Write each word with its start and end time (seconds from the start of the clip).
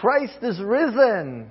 Christ 0.00 0.38
is 0.40 0.58
risen. 0.58 1.50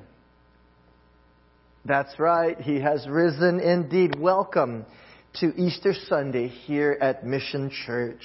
That's 1.85 2.17
right, 2.17 2.59
He 2.59 2.79
has 2.79 3.07
risen 3.07 3.59
indeed. 3.59 4.17
Welcome 4.17 4.87
to 5.35 5.53
Easter 5.55 5.93
Sunday 6.07 6.47
here 6.47 6.97
at 6.99 7.23
Mission 7.23 7.69
Church. 7.85 8.23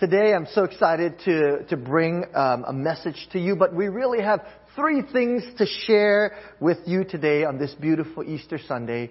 Today 0.00 0.34
I'm 0.34 0.48
so 0.52 0.64
excited 0.64 1.20
to, 1.26 1.62
to 1.66 1.76
bring 1.76 2.24
um, 2.34 2.64
a 2.66 2.72
message 2.72 3.28
to 3.30 3.38
you, 3.38 3.54
but 3.54 3.72
we 3.72 3.86
really 3.86 4.20
have 4.20 4.44
three 4.74 5.02
things 5.12 5.44
to 5.58 5.66
share 5.86 6.36
with 6.58 6.78
you 6.86 7.04
today 7.04 7.44
on 7.44 7.58
this 7.58 7.72
beautiful 7.74 8.24
Easter 8.24 8.58
Sunday. 8.66 9.08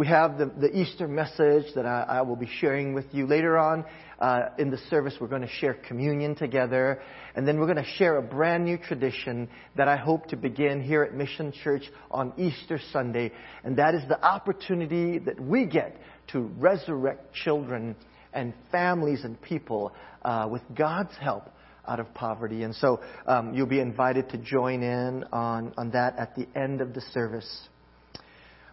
We 0.00 0.06
have 0.06 0.38
the, 0.38 0.46
the 0.46 0.74
Easter 0.74 1.06
message 1.06 1.74
that 1.74 1.84
I, 1.84 2.06
I, 2.08 2.22
will 2.22 2.34
be 2.34 2.48
sharing 2.58 2.94
with 2.94 3.04
you 3.12 3.26
later 3.26 3.58
on 3.58 3.84
uh, 4.18 4.44
in 4.58 4.70
the 4.70 4.78
service. 4.88 5.12
We're 5.20 5.26
going 5.26 5.42
to 5.42 5.48
share 5.60 5.74
communion 5.74 6.34
together, 6.34 7.02
and 7.36 7.46
then 7.46 7.60
we're 7.60 7.66
going 7.66 7.84
to 7.84 7.90
share 7.98 8.16
a 8.16 8.22
brand 8.22 8.64
new 8.64 8.78
tradition 8.78 9.46
that 9.76 9.88
I 9.88 9.98
hope 9.98 10.28
to 10.28 10.38
begin 10.38 10.82
here 10.82 11.02
at 11.02 11.12
Mission 11.12 11.52
Church 11.52 11.82
on 12.10 12.32
Easter 12.38 12.80
Sunday, 12.94 13.30
and 13.62 13.76
that 13.76 13.94
is 13.94 14.00
the 14.08 14.18
opportunity 14.24 15.18
that 15.18 15.38
we 15.38 15.66
get 15.66 16.00
to 16.28 16.50
resurrect 16.56 17.34
children 17.34 17.94
and 18.32 18.54
families 18.72 19.24
and 19.24 19.38
people 19.42 19.92
uh, 20.22 20.48
with 20.50 20.62
God's 20.74 21.14
help 21.20 21.50
out 21.86 22.00
of 22.00 22.14
poverty. 22.14 22.62
And 22.62 22.74
so 22.74 23.00
um, 23.26 23.52
you'll 23.52 23.66
be 23.66 23.80
invited 23.80 24.30
to 24.30 24.38
join 24.38 24.82
in 24.82 25.24
on, 25.24 25.74
on 25.76 25.90
that 25.90 26.18
at 26.18 26.36
the 26.36 26.48
end 26.58 26.80
of 26.80 26.94
the 26.94 27.02
service. 27.12 27.68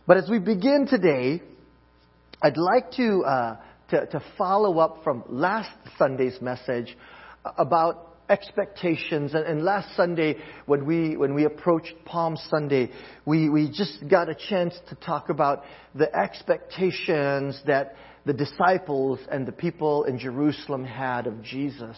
But 0.07 0.15
as 0.15 0.29
we 0.29 0.39
begin 0.39 0.87
today, 0.89 1.41
I'd 2.41 2.55
like 2.55 2.91
to, 2.91 3.23
uh, 3.25 3.57
to, 3.89 4.05
to 4.05 4.23
follow 4.37 4.79
up 4.79 5.03
from 5.03 5.25
last 5.27 5.69
Sunday's 5.97 6.41
message 6.41 6.97
about 7.57 8.15
expectations. 8.29 9.33
And, 9.33 9.45
and, 9.45 9.63
last 9.63 9.93
Sunday, 9.97 10.37
when 10.65 10.85
we, 10.85 11.17
when 11.17 11.33
we 11.33 11.43
approached 11.43 11.93
Palm 12.05 12.37
Sunday, 12.49 12.89
we, 13.25 13.49
we 13.49 13.69
just 13.69 14.07
got 14.09 14.29
a 14.29 14.35
chance 14.35 14.79
to 14.87 14.95
talk 14.95 15.27
about 15.27 15.63
the 15.93 16.13
expectations 16.15 17.61
that 17.67 17.95
the 18.25 18.33
disciples 18.33 19.19
and 19.29 19.45
the 19.45 19.51
people 19.51 20.05
in 20.05 20.17
Jerusalem 20.17 20.85
had 20.85 21.27
of 21.27 21.43
Jesus. 21.43 21.97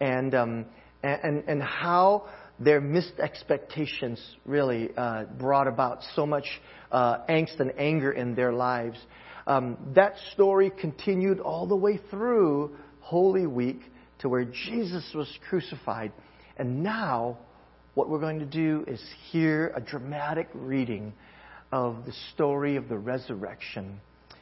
And, 0.00 0.34
um, 0.34 0.66
and, 1.04 1.44
and 1.46 1.62
how 1.62 2.28
their 2.60 2.80
missed 2.80 3.18
expectations 3.18 4.20
really 4.44 4.90
uh, 4.96 5.24
brought 5.24 5.66
about 5.66 6.02
so 6.14 6.26
much 6.26 6.44
uh, 6.92 7.18
angst 7.28 7.58
and 7.58 7.72
anger 7.78 8.12
in 8.12 8.34
their 8.34 8.52
lives. 8.52 8.98
Um, 9.46 9.78
that 9.94 10.14
story 10.34 10.70
continued 10.70 11.40
all 11.40 11.66
the 11.66 11.76
way 11.76 11.98
through 12.10 12.76
Holy 13.00 13.46
Week 13.46 13.80
to 14.20 14.28
where 14.28 14.44
Jesus 14.44 15.10
was 15.14 15.28
crucified. 15.48 16.12
And 16.58 16.82
now, 16.82 17.38
what 17.94 18.10
we're 18.10 18.20
going 18.20 18.40
to 18.40 18.46
do 18.46 18.84
is 18.86 19.02
hear 19.30 19.72
a 19.74 19.80
dramatic 19.80 20.48
reading 20.54 21.14
of 21.72 22.04
the 22.04 22.12
story 22.34 22.76
of 22.76 22.88
the 22.88 22.98
resurrection. 22.98 24.00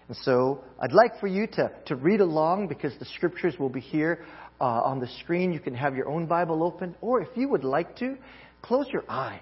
And 0.08 0.16
so 0.22 0.64
I'd 0.80 0.92
like 0.92 1.20
for 1.20 1.26
you 1.26 1.46
to, 1.46 1.70
to 1.86 1.96
read 1.96 2.20
along 2.20 2.68
because 2.68 2.92
the 2.98 3.04
scriptures 3.04 3.54
will 3.58 3.68
be 3.68 3.80
here 3.80 4.24
uh, 4.60 4.64
on 4.64 5.00
the 5.00 5.08
screen. 5.20 5.52
You 5.52 5.60
can 5.60 5.74
have 5.74 5.96
your 5.96 6.08
own 6.08 6.26
Bible 6.26 6.62
open, 6.62 6.94
or 7.00 7.20
if 7.20 7.28
you 7.34 7.48
would 7.48 7.64
like 7.64 7.96
to, 7.96 8.16
close 8.62 8.86
your 8.92 9.04
eyes 9.08 9.40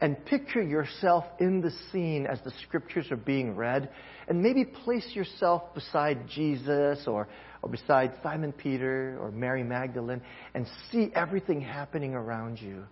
and 0.00 0.22
picture 0.26 0.62
yourself 0.62 1.24
in 1.38 1.60
the 1.60 1.70
scene 1.90 2.26
as 2.26 2.40
the 2.42 2.52
scriptures 2.62 3.06
are 3.12 3.16
being 3.16 3.54
read, 3.54 3.88
and 4.26 4.42
maybe 4.42 4.64
place 4.64 5.08
yourself 5.14 5.72
beside 5.74 6.28
Jesus 6.28 7.06
or, 7.06 7.28
or 7.62 7.70
beside 7.70 8.12
Simon 8.20 8.52
Peter 8.52 9.16
or 9.20 9.30
Mary 9.30 9.62
Magdalene 9.62 10.20
and 10.54 10.66
see 10.90 11.10
everything 11.14 11.60
happening 11.60 12.14
around 12.14 12.60
you. 12.60 12.84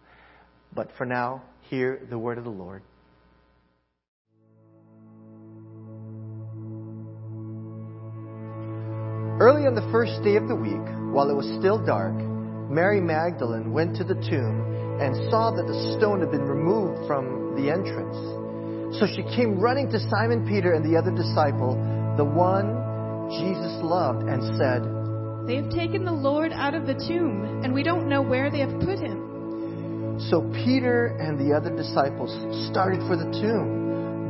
But 0.72 0.90
for 0.96 1.04
now, 1.04 1.42
hear 1.62 2.00
the 2.08 2.18
word 2.18 2.38
of 2.38 2.44
the 2.44 2.50
Lord. 2.50 2.82
Early 9.40 9.64
on 9.64 9.74
the 9.74 9.88
first 9.88 10.20
day 10.22 10.36
of 10.36 10.48
the 10.48 10.54
week, 10.54 10.84
while 11.16 11.32
it 11.32 11.34
was 11.34 11.48
still 11.56 11.80
dark, 11.80 12.12
Mary 12.68 13.00
Magdalene 13.00 13.72
went 13.72 13.96
to 13.96 14.04
the 14.04 14.20
tomb 14.28 15.00
and 15.00 15.16
saw 15.32 15.48
that 15.56 15.64
the 15.64 15.96
stone 15.96 16.20
had 16.20 16.30
been 16.30 16.44
removed 16.44 17.08
from 17.08 17.56
the 17.56 17.72
entrance. 17.72 18.20
So 19.00 19.08
she 19.08 19.24
came 19.32 19.56
running 19.56 19.88
to 19.96 19.98
Simon 20.12 20.44
Peter 20.44 20.76
and 20.76 20.84
the 20.84 20.92
other 20.92 21.08
disciple, 21.08 21.72
the 22.20 22.24
one 22.28 22.68
Jesus 23.40 23.80
loved, 23.80 24.28
and 24.28 24.44
said, 24.60 24.84
They 25.48 25.56
have 25.56 25.72
taken 25.72 26.04
the 26.04 26.12
Lord 26.12 26.52
out 26.52 26.76
of 26.76 26.84
the 26.84 27.00
tomb, 27.08 27.64
and 27.64 27.72
we 27.72 27.82
don't 27.82 28.12
know 28.12 28.20
where 28.20 28.52
they 28.52 28.60
have 28.60 28.76
put 28.84 29.00
him. 29.00 30.20
So 30.28 30.44
Peter 30.52 31.16
and 31.16 31.40
the 31.40 31.56
other 31.56 31.72
disciples 31.72 32.28
started 32.68 33.00
for 33.08 33.16
the 33.16 33.32
tomb 33.40 33.79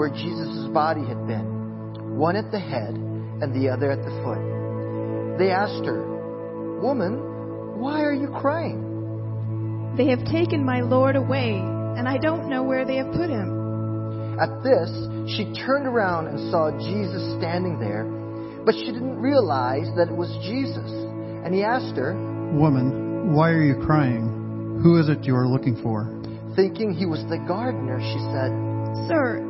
where 0.00 0.08
Jesus' 0.08 0.64
body 0.72 1.04
had 1.04 1.26
been, 1.26 2.16
one 2.16 2.34
at 2.34 2.50
the 2.50 2.58
head 2.58 2.94
and 2.96 3.52
the 3.52 3.68
other 3.68 3.90
at 3.90 4.00
the 4.00 4.10
foot. 4.24 5.36
They 5.36 5.50
asked 5.50 5.84
her, 5.84 6.80
Woman, 6.80 7.76
why 7.78 8.00
are 8.00 8.14
you 8.14 8.28
crying? 8.40 9.92
They 9.98 10.08
have 10.08 10.24
taken 10.24 10.64
my 10.64 10.80
Lord 10.80 11.16
away, 11.16 11.52
and 11.52 12.08
I 12.08 12.16
don't 12.16 12.48
know 12.48 12.62
where 12.62 12.86
they 12.86 12.96
have 12.96 13.12
put 13.12 13.28
him. 13.28 14.40
At 14.40 14.64
this, 14.64 14.88
she 15.36 15.52
turned 15.66 15.86
around 15.86 16.28
and 16.28 16.50
saw 16.50 16.72
Jesus 16.80 17.36
standing 17.36 17.78
there, 17.78 18.08
but 18.64 18.72
she 18.72 18.86
didn't 18.86 19.20
realize 19.20 19.92
that 20.00 20.08
it 20.08 20.16
was 20.16 20.32
Jesus. 20.48 20.90
And 21.44 21.54
he 21.54 21.62
asked 21.62 21.98
her, 21.98 22.16
Woman, 22.56 23.34
why 23.34 23.50
are 23.50 23.62
you 23.62 23.76
crying? 23.84 24.80
Who 24.82 24.98
is 24.98 25.10
it 25.10 25.26
you 25.26 25.36
are 25.36 25.46
looking 25.46 25.76
for? 25.82 26.08
Thinking 26.56 26.94
he 26.94 27.04
was 27.04 27.20
the 27.28 27.44
gardener, 27.46 28.00
she 28.00 28.18
said, 28.32 28.48
Sir, 29.06 29.49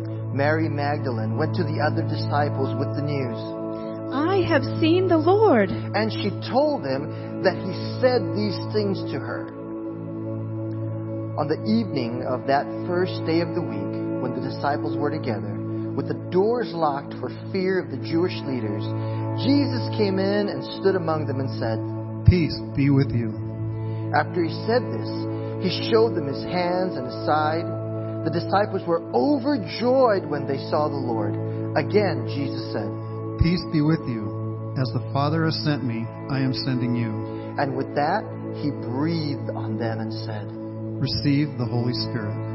Mary 0.33 0.69
Magdalene 0.69 1.37
went 1.37 1.55
to 1.55 1.63
the 1.63 1.83
other 1.83 2.07
disciples 2.07 2.71
with 2.79 2.95
the 2.95 3.03
news. 3.03 3.39
I 4.11 4.43
have 4.47 4.63
seen 4.79 5.07
the 5.07 5.17
Lord. 5.17 5.69
And 5.71 6.11
she 6.11 6.31
told 6.51 6.83
them 6.83 7.43
that 7.43 7.55
he 7.55 7.73
said 7.99 8.23
these 8.35 8.59
things 8.71 8.99
to 9.11 9.19
her. 9.19 9.51
On 11.39 11.47
the 11.47 11.59
evening 11.63 12.27
of 12.27 12.47
that 12.47 12.67
first 12.87 13.23
day 13.25 13.39
of 13.39 13.55
the 13.55 13.63
week, 13.63 13.91
when 14.19 14.35
the 14.35 14.43
disciples 14.43 14.95
were 14.95 15.11
together, 15.11 15.55
with 15.95 16.07
the 16.07 16.19
doors 16.31 16.71
locked 16.71 17.15
for 17.19 17.31
fear 17.51 17.79
of 17.79 17.91
the 17.91 17.99
Jewish 18.03 18.35
leaders, 18.47 18.83
Jesus 19.43 19.83
came 19.95 20.19
in 20.19 20.47
and 20.47 20.63
stood 20.79 20.95
among 20.95 21.27
them 21.27 21.39
and 21.39 21.51
said, 21.59 21.79
Peace 22.27 22.55
be 22.75 22.91
with 22.91 23.11
you. 23.11 23.31
After 24.15 24.43
he 24.43 24.51
said 24.67 24.83
this, 24.91 25.11
he 25.63 25.71
showed 25.91 26.15
them 26.15 26.27
his 26.27 26.43
hands 26.43 26.99
and 26.99 27.07
his 27.07 27.19
side. 27.27 27.80
The 28.23 28.29
disciples 28.29 28.85
were 28.85 29.01
overjoyed 29.13 30.29
when 30.29 30.45
they 30.45 30.57
saw 30.69 30.87
the 30.87 30.95
Lord. 30.95 31.33
Again, 31.75 32.29
Jesus 32.29 32.61
said, 32.71 32.89
Peace 33.41 33.63
be 33.73 33.81
with 33.81 34.05
you. 34.05 34.75
As 34.77 34.93
the 34.93 35.01
Father 35.11 35.45
has 35.45 35.57
sent 35.65 35.83
me, 35.83 36.05
I 36.29 36.39
am 36.39 36.53
sending 36.53 36.95
you. 36.95 37.09
And 37.57 37.75
with 37.75 37.93
that, 37.95 38.21
he 38.61 38.69
breathed 38.69 39.49
on 39.49 39.77
them 39.77 39.99
and 39.99 40.13
said, 40.13 40.45
Receive 41.01 41.57
the 41.57 41.65
Holy 41.65 41.93
Spirit. 41.93 42.51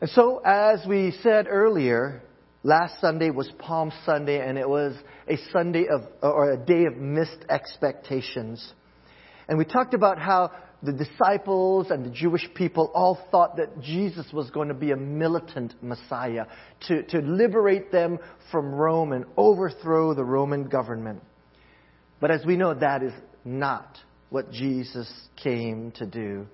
And 0.00 0.10
so, 0.10 0.40
as 0.44 0.80
we 0.86 1.12
said 1.22 1.46
earlier, 1.48 2.22
last 2.62 3.00
Sunday 3.00 3.30
was 3.30 3.50
Palm 3.58 3.92
Sunday, 4.04 4.46
and 4.46 4.58
it 4.58 4.68
was 4.68 4.94
a 5.28 5.36
Sunday 5.52 5.86
of, 5.88 6.02
or 6.22 6.52
a 6.52 6.56
day 6.56 6.84
of 6.84 6.96
missed 6.96 7.44
expectations. 7.48 8.72
And 9.48 9.58
we 9.58 9.64
talked 9.64 9.94
about 9.94 10.18
how 10.18 10.52
the 10.82 10.92
disciples 10.92 11.90
and 11.90 12.04
the 12.04 12.10
Jewish 12.10 12.48
people 12.54 12.90
all 12.94 13.18
thought 13.30 13.56
that 13.56 13.80
Jesus 13.80 14.26
was 14.32 14.50
going 14.50 14.68
to 14.68 14.74
be 14.74 14.92
a 14.92 14.96
militant 14.96 15.74
Messiah 15.82 16.46
to, 16.88 17.02
to 17.02 17.18
liberate 17.18 17.92
them 17.92 18.18
from 18.50 18.74
Rome 18.74 19.12
and 19.12 19.26
overthrow 19.36 20.14
the 20.14 20.24
Roman 20.24 20.64
government. 20.68 21.22
But 22.20 22.30
as 22.30 22.44
we 22.46 22.56
know, 22.56 22.72
that 22.74 23.02
is 23.02 23.12
not 23.44 23.98
what 24.30 24.50
Jesus 24.50 25.10
came 25.36 25.92
to 25.92 26.06
do 26.06 26.46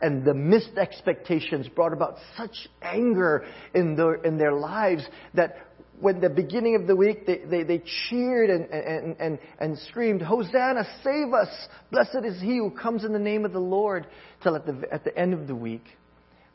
and 0.00 0.24
the 0.24 0.34
missed 0.34 0.76
expectations 0.76 1.68
brought 1.68 1.92
about 1.92 2.16
such 2.36 2.68
anger 2.82 3.44
in 3.74 3.96
their, 3.96 4.14
in 4.14 4.38
their 4.38 4.52
lives 4.52 5.04
that 5.34 5.56
when 6.00 6.20
the 6.20 6.30
beginning 6.30 6.76
of 6.76 6.86
the 6.86 6.94
week 6.94 7.26
they, 7.26 7.38
they, 7.38 7.62
they 7.64 7.82
cheered 8.08 8.50
and, 8.50 8.70
and, 8.70 9.16
and, 9.18 9.38
and 9.58 9.78
screamed, 9.90 10.22
Hosanna, 10.22 10.84
save 11.02 11.32
us! 11.32 11.48
Blessed 11.90 12.24
is 12.24 12.40
he 12.40 12.58
who 12.58 12.70
comes 12.70 13.04
in 13.04 13.12
the 13.12 13.18
name 13.18 13.44
of 13.44 13.52
the 13.52 13.58
Lord. 13.58 14.06
Till 14.42 14.54
at 14.54 14.64
the, 14.64 14.82
at 14.92 15.04
the 15.04 15.16
end 15.18 15.34
of 15.34 15.48
the 15.48 15.56
week, 15.56 15.84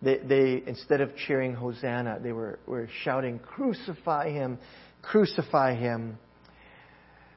they, 0.01 0.17
they 0.17 0.63
instead 0.65 1.01
of 1.01 1.15
cheering 1.27 1.53
Hosanna, 1.53 2.19
they 2.21 2.31
were, 2.31 2.59
were 2.65 2.87
shouting, 3.03 3.39
Crucify 3.39 4.29
him! 4.29 4.59
Crucify 5.01 5.75
him! 5.75 6.17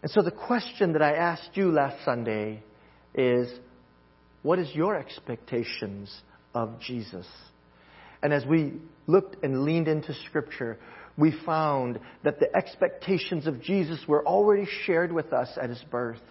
And 0.03 0.11
so 0.13 0.23
the 0.23 0.31
question 0.31 0.93
that 0.93 1.03
I 1.03 1.15
asked 1.15 1.51
you 1.55 1.73
last 1.73 2.05
Sunday 2.05 2.63
is, 3.15 3.49
what 4.47 4.61
is 4.61 4.73
your 4.77 4.95
expectations 4.95 6.23
of 6.55 6.79
Jesus? 6.79 7.27
And 8.23 8.33
as 8.33 8.47
we 8.47 8.75
looked 9.09 9.43
and 9.43 9.65
leaned 9.65 9.89
into 9.89 10.15
Scripture, 10.29 10.79
we 11.19 11.35
found 11.45 11.99
that 12.23 12.39
the 12.39 12.55
expectations 12.57 13.49
of 13.49 13.61
Jesus 13.61 13.99
were 14.07 14.25
already 14.25 14.69
shared 14.85 15.11
with 15.11 15.33
us 15.33 15.49
at 15.61 15.69
his 15.69 15.83
birth. 15.91 16.23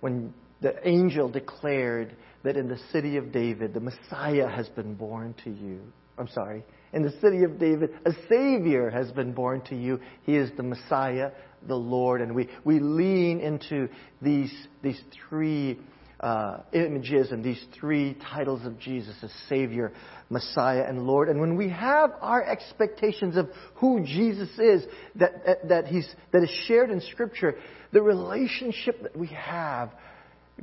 When 0.00 0.34
the 0.62 0.74
angel 0.86 1.28
declared 1.28 2.16
that 2.42 2.56
in 2.56 2.68
the 2.68 2.80
city 2.90 3.18
of 3.18 3.30
David, 3.30 3.72
the 3.72 3.80
Messiah 3.80 4.48
has 4.48 4.68
been 4.70 4.96
born 4.96 5.36
to 5.44 5.50
you. 5.50 5.80
I'm 6.18 6.28
sorry. 6.28 6.64
In 6.92 7.02
the 7.02 7.12
city 7.20 7.44
of 7.44 7.60
David, 7.60 7.90
a 8.04 8.10
Savior 8.28 8.90
has 8.90 9.12
been 9.12 9.32
born 9.32 9.60
to 9.66 9.76
you. 9.76 10.00
He 10.24 10.34
is 10.34 10.50
the 10.56 10.64
Messiah, 10.64 11.30
the 11.68 11.76
Lord. 11.76 12.20
And 12.20 12.34
we, 12.34 12.48
we 12.64 12.80
lean 12.80 13.38
into 13.38 13.88
these, 14.20 14.52
these 14.82 15.00
three 15.28 15.78
uh, 16.20 16.58
images 16.72 17.30
and 17.30 17.44
these 17.44 17.62
three 17.78 18.16
titles 18.32 18.64
of 18.66 18.78
Jesus 18.78 19.14
as 19.22 19.30
Savior, 19.48 19.92
Messiah, 20.30 20.84
and 20.88 21.04
Lord. 21.04 21.28
And 21.28 21.40
when 21.40 21.56
we 21.56 21.68
have 21.68 22.10
our 22.20 22.44
expectations 22.44 23.36
of 23.36 23.48
who 23.76 24.04
Jesus 24.04 24.50
is, 24.58 24.84
that, 25.16 25.68
that, 25.68 25.86
he's, 25.86 26.08
that 26.32 26.42
is 26.42 26.50
shared 26.66 26.90
in 26.90 27.00
Scripture, 27.00 27.54
the 27.92 28.02
relationship 28.02 29.02
that 29.02 29.16
we 29.16 29.28
have 29.28 29.92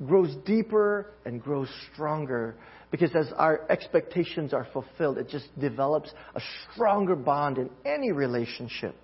grows 0.05 0.35
deeper 0.45 1.13
and 1.25 1.41
grows 1.41 1.69
stronger. 1.93 2.55
Because 2.91 3.15
as 3.15 3.31
our 3.37 3.65
expectations 3.69 4.53
are 4.53 4.67
fulfilled, 4.73 5.17
it 5.17 5.29
just 5.29 5.47
develops 5.59 6.11
a 6.35 6.41
stronger 6.73 7.15
bond 7.15 7.57
in 7.57 7.69
any 7.85 8.11
relationship. 8.11 8.95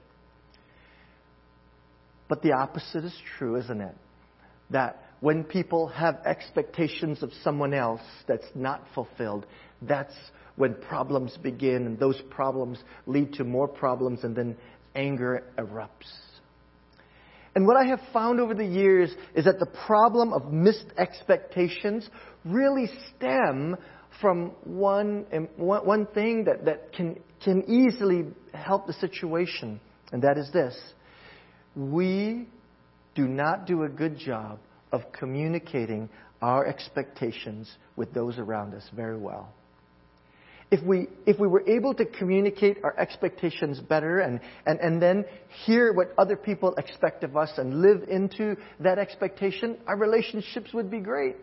But 2.27 2.42
the 2.42 2.53
opposite 2.53 3.03
is 3.03 3.15
true, 3.38 3.57
isn't 3.57 3.81
it? 3.81 3.95
That 4.69 5.00
when 5.22 5.44
people 5.44 5.88
have 5.88 6.20
expectations 6.26 7.24
of 7.24 7.32
someone 7.44 7.74
else 7.74 8.02
that's 8.28 8.48
not 8.56 8.84
fulfilled, 8.94 9.46
that's 9.84 10.16
when 10.56 10.74
problems 10.74 11.38
begin, 11.42 11.86
and 11.86 11.98
those 11.98 12.20
problems 12.30 12.80
lead 13.06 13.34
to 13.34 13.44
more 13.44 13.68
problems, 13.68 14.24
and 14.24 14.36
then 14.36 14.58
anger 14.96 15.44
erupts. 15.58 16.12
And 17.56 17.68
what 17.68 17.78
I 17.78 17.86
have 17.86 18.00
found 18.12 18.40
over 18.40 18.54
the 18.54 18.66
years 18.66 19.14
is 19.36 19.46
that 19.46 19.60
the 19.60 19.70
problem 19.86 20.34
of 20.34 20.52
missed 20.52 20.88
expectations 20.98 22.10
really 22.44 22.90
stem 23.16 23.78
from 24.20 24.52
one, 24.64 25.26
um, 25.34 25.48
one 25.58 26.06
thing 26.08 26.46
that, 26.46 26.66
that 26.66 26.94
can, 26.94 27.20
can 27.44 27.64
easily 27.70 28.26
help 28.54 28.88
the 28.88 28.94
situation, 28.94 29.80
and 30.12 30.22
that 30.24 30.38
is 30.38 30.50
this. 30.52 30.78
We 31.76 32.48
do 33.16 33.28
not 33.28 33.68
do 33.68 33.84
a 33.84 33.90
good 33.90 34.18
job 34.18 34.60
of 34.92 35.12
communicating 35.12 36.10
our 36.42 36.66
expectations 36.66 37.72
with 37.96 38.14
those 38.14 38.38
around 38.38 38.74
us 38.74 38.88
very 38.96 39.18
well. 39.18 39.54
If 40.72 40.82
we, 40.84 41.08
if 41.26 41.38
we 41.38 41.50
were 41.50 41.68
able 41.68 41.94
to 41.96 42.06
communicate 42.06 42.78
our 42.84 42.98
expectations 42.98 43.82
better 43.82 44.20
and, 44.20 44.40
and, 44.66 44.80
and 44.80 45.02
then 45.02 45.26
hear 45.66 45.92
what 45.92 46.14
other 46.18 46.38
people 46.38 46.74
expect 46.76 47.26
of 47.26 47.36
us 47.36 47.52
and 47.58 47.82
live 47.82 48.04
into 48.10 48.56
that 48.80 48.98
expectation, 48.98 49.78
our 49.86 49.98
relationships 49.98 50.74
would 50.74 50.90
be 50.90 51.00
great. 51.00 51.36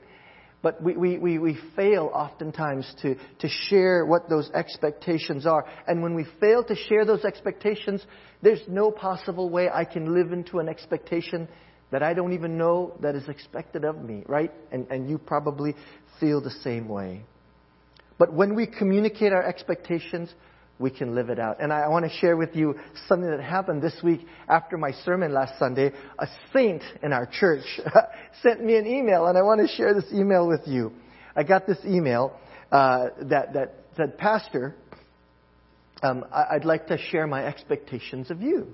But 0.62 0.82
we, 0.82 0.96
we, 0.96 1.18
we, 1.18 1.38
we 1.38 1.58
fail 1.76 2.10
oftentimes 2.12 2.92
to, 3.02 3.16
to 3.40 3.48
share 3.68 4.06
what 4.06 4.30
those 4.30 4.50
expectations 4.54 5.46
are. 5.46 5.64
And 5.86 6.02
when 6.02 6.14
we 6.14 6.24
fail 6.40 6.64
to 6.64 6.74
share 6.74 7.04
those 7.04 7.24
expectations, 7.24 8.04
there's 8.42 8.62
no 8.66 8.90
possible 8.90 9.50
way 9.50 9.68
I 9.72 9.84
can 9.84 10.14
live 10.14 10.32
into 10.32 10.58
an 10.58 10.68
expectation 10.68 11.48
that 11.90 12.02
I 12.02 12.14
don't 12.14 12.32
even 12.32 12.58
know 12.58 12.94
that 13.00 13.14
is 13.14 13.28
expected 13.28 13.84
of 13.84 14.02
me, 14.02 14.22
right? 14.26 14.52
And, 14.70 14.86
and 14.90 15.08
you 15.08 15.18
probably 15.18 15.74
feel 16.20 16.40
the 16.40 16.50
same 16.50 16.88
way. 16.88 17.22
But 18.18 18.32
when 18.32 18.54
we 18.54 18.66
communicate 18.66 19.32
our 19.32 19.42
expectations, 19.42 20.32
we 20.78 20.90
can 20.90 21.14
live 21.14 21.30
it 21.30 21.38
out. 21.38 21.60
And 21.60 21.72
I 21.72 21.88
want 21.88 22.04
to 22.04 22.10
share 22.18 22.36
with 22.36 22.54
you 22.54 22.76
something 23.08 23.28
that 23.30 23.40
happened 23.40 23.82
this 23.82 23.96
week 24.02 24.20
after 24.48 24.76
my 24.76 24.92
sermon 25.04 25.32
last 25.32 25.58
Sunday. 25.58 25.92
A 26.18 26.26
saint 26.52 26.82
in 27.02 27.12
our 27.12 27.26
church 27.26 27.64
sent 28.42 28.64
me 28.64 28.76
an 28.76 28.86
email, 28.86 29.26
and 29.26 29.36
I 29.36 29.42
want 29.42 29.60
to 29.60 29.68
share 29.76 29.94
this 29.94 30.12
email 30.12 30.46
with 30.46 30.62
you. 30.66 30.92
I 31.34 31.42
got 31.42 31.66
this 31.66 31.78
email 31.84 32.38
uh, 32.70 33.08
that, 33.22 33.54
that 33.54 33.74
said, 33.96 34.18
Pastor, 34.18 34.74
um, 36.02 36.24
I'd 36.32 36.64
like 36.64 36.86
to 36.88 36.98
share 36.98 37.26
my 37.26 37.44
expectations 37.44 38.30
of 38.30 38.40
you. 38.40 38.68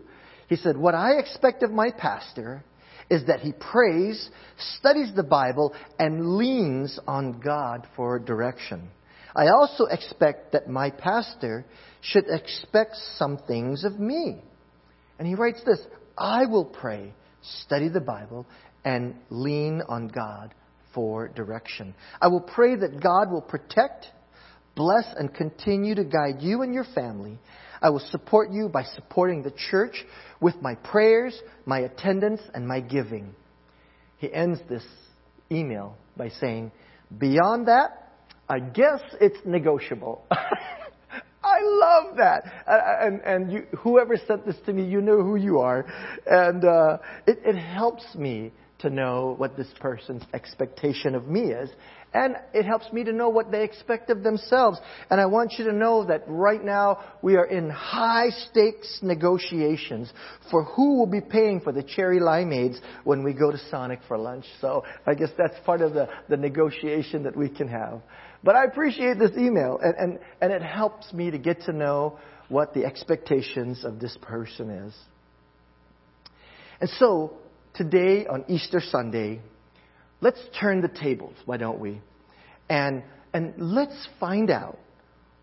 He 0.49 0.57
said, 0.57 0.77
What 0.77 0.95
I 0.95 1.13
expect 1.13 1.63
of 1.63 1.71
my 1.71 1.91
pastor 1.91 2.63
is 3.11 3.27
that 3.27 3.41
he 3.41 3.53
prays, 3.53 4.31
studies 4.79 5.13
the 5.15 5.23
Bible, 5.23 5.75
and 5.99 6.37
leans 6.37 6.99
on 7.07 7.41
God 7.41 7.87
for 7.97 8.19
direction. 8.19 8.89
I 9.37 9.49
also 9.49 9.87
expect 9.87 10.53
that 10.53 10.69
my 10.69 10.91
pastor 10.91 11.65
should 12.01 12.25
expect 12.29 12.97
some 13.17 13.39
things 13.49 13.85
of 13.85 13.99
me. 13.99 14.37
And 15.19 15.27
he 15.27 15.35
writes 15.35 15.63
this 15.65 15.81
I 16.17 16.47
will 16.47 16.65
pray, 16.65 17.13
study 17.63 17.89
the 17.89 18.01
Bible, 18.01 18.47
and 18.85 19.17
lean 19.31 19.83
on 19.89 20.09
God 20.09 20.55
for 20.95 21.29
direction. 21.29 21.95
I 22.21 22.29
will 22.29 22.41
pray 22.41 22.77
that 22.77 23.03
God 23.03 23.31
will 23.31 23.43
protect, 23.43 24.07
bless, 24.77 25.05
and 25.17 25.35
continue 25.35 25.95
to 25.97 26.05
guide 26.05 26.41
you 26.41 26.63
and 26.63 26.73
your 26.73 26.87
family. 26.95 27.39
I 27.85 27.91
will 27.91 28.03
support 28.11 28.51
you 28.51 28.71
by 28.71 28.83
supporting 28.83 29.43
the 29.43 29.53
church 29.71 30.07
with 30.41 30.55
my 30.63 30.75
prayers, 30.77 31.39
my 31.67 31.81
attendance, 31.81 32.41
and 32.55 32.67
my 32.67 32.81
giving. 32.81 33.35
He 34.17 34.33
ends 34.33 34.59
this 34.71 34.85
email 35.53 35.99
by 36.17 36.31
saying, 36.31 36.73
Beyond 37.19 37.69
that, 37.69 38.15
I 38.49 38.61
guess 38.61 39.03
it's 39.21 39.37
negotiable. 39.45 40.25
I 40.31 41.61
love 41.61 42.17
that. 42.17 42.45
And, 42.67 43.21
and 43.21 43.53
you, 43.53 43.67
whoever 43.81 44.17
sent 44.17 44.47
this 44.47 44.57
to 44.65 44.73
me, 44.73 44.87
you 44.87 45.03
know 45.03 45.23
who 45.23 45.37
you 45.37 45.59
are. 45.59 45.85
And 46.27 46.65
uh, 46.65 46.99
it, 47.27 47.41
it 47.45 47.57
helps 47.57 48.15
me 48.15 48.51
to 48.79 48.89
know 48.89 49.35
what 49.37 49.59
this 49.59 49.69
person's 49.79 50.23
expectation 50.33 51.15
of 51.15 51.29
me 51.29 51.53
is. 51.53 51.69
And 52.15 52.37
it 52.53 52.65
helps 52.65 52.93
me 52.93 53.03
to 53.03 53.13
know 53.13 53.29
what 53.29 53.51
they 53.51 53.65
expect 53.65 54.09
of 54.09 54.23
themselves. 54.23 54.79
And 55.11 55.21
I 55.21 55.27
want 55.27 55.55
you 55.59 55.65
to 55.65 55.73
know 55.73 56.05
that 56.05 56.23
right 56.29 56.65
now 56.65 57.01
we 57.23 57.35
are 57.35 57.45
in 57.45 57.69
high 57.69 58.31
stakes 58.31 59.01
negotiations 59.03 60.13
for 60.49 60.63
who 60.63 60.97
will 60.97 61.09
be 61.09 61.21
paying 61.21 61.61
for 61.61 61.73
the 61.73 61.83
cherry 61.83 62.21
limeades 62.21 62.79
when 63.03 63.25
we 63.25 63.33
go 63.33 63.51
to 63.51 63.59
Sonic 63.69 63.99
for 64.07 64.17
lunch. 64.17 64.45
So 64.61 64.85
I 65.05 65.15
guess 65.15 65.31
that's 65.37 65.59
part 65.67 65.81
of 65.81 65.93
the, 65.93 66.09
the 66.29 66.37
negotiation 66.37 67.25
that 67.25 67.37
we 67.37 67.49
can 67.49 67.67
have. 67.67 68.01
But 68.45 68.55
I 68.55 68.65
appreciate 68.65 69.19
this 69.19 69.33
email 69.37 69.81
and, 69.83 69.95
and, 69.97 70.19
and 70.41 70.53
it 70.53 70.63
helps 70.63 71.13
me 71.13 71.33
to 71.33 71.39
get 71.39 71.63
to 71.63 71.73
know 71.73 72.21
what 72.49 72.75
the 72.75 72.85
expectations 72.85 73.85
of 73.85 73.99
this 73.99 74.17
person 74.23 74.71
is. 74.71 74.95
And 76.81 76.91
so, 76.91 77.39
today 77.75 78.27
on 78.27 78.45
Easter 78.49 78.81
Sunday, 78.81 79.41
let's 80.25 80.41
turn 80.59 80.81
the 80.81 80.89
tables, 80.89 81.37
why 81.45 81.59
don't 81.59 81.79
we? 81.79 82.01
And, 82.71 83.05
and 83.35 83.53
let's 83.59 84.09
find 84.19 84.51
out 84.51 84.79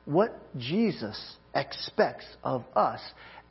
what 0.06 0.58
Jesus 0.58 1.36
expects 1.54 2.26
of 2.44 2.66
us 2.76 3.00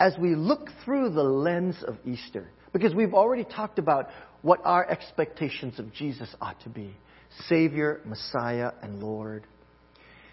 as 0.01 0.17
we 0.19 0.35
look 0.35 0.69
through 0.85 1.11
the 1.11 1.23
lens 1.23 1.77
of 1.87 1.97
Easter. 2.05 2.51
Because 2.73 2.95
we've 2.95 3.15
already 3.15 3.45
talked 3.45 3.79
about 3.79 4.09
what 4.43 4.61
our 4.65 4.89
expectations 4.91 5.79
of 5.79 5.93
Jesus 5.93 6.29
ought 6.41 6.61
to 6.63 6.69
be 6.69 6.97
Savior, 7.49 8.01
Messiah, 8.05 8.73
and 8.83 9.01
Lord. 9.01 9.47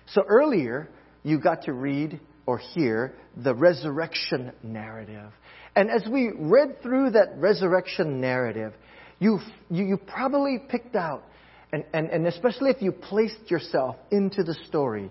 So 0.07 0.23
earlier, 0.27 0.89
you 1.21 1.39
got 1.39 1.63
to 1.63 1.73
read 1.73 2.19
or 2.47 2.57
hear 2.57 3.13
the 3.35 3.53
resurrection 3.53 4.51
narrative. 4.63 5.31
And 5.75 5.91
as 5.91 6.07
we 6.11 6.31
read 6.35 6.81
through 6.81 7.11
that 7.11 7.37
resurrection 7.37 8.19
narrative, 8.19 8.73
you, 9.19 9.39
you, 9.69 9.85
you 9.85 9.97
probably 9.97 10.59
picked 10.69 10.95
out, 10.95 11.23
and, 11.71 11.83
and, 11.93 12.09
and 12.09 12.27
especially 12.27 12.69
if 12.69 12.81
you 12.81 12.91
placed 12.91 13.49
yourself 13.49 13.95
into 14.11 14.43
the 14.43 14.55
story, 14.67 15.09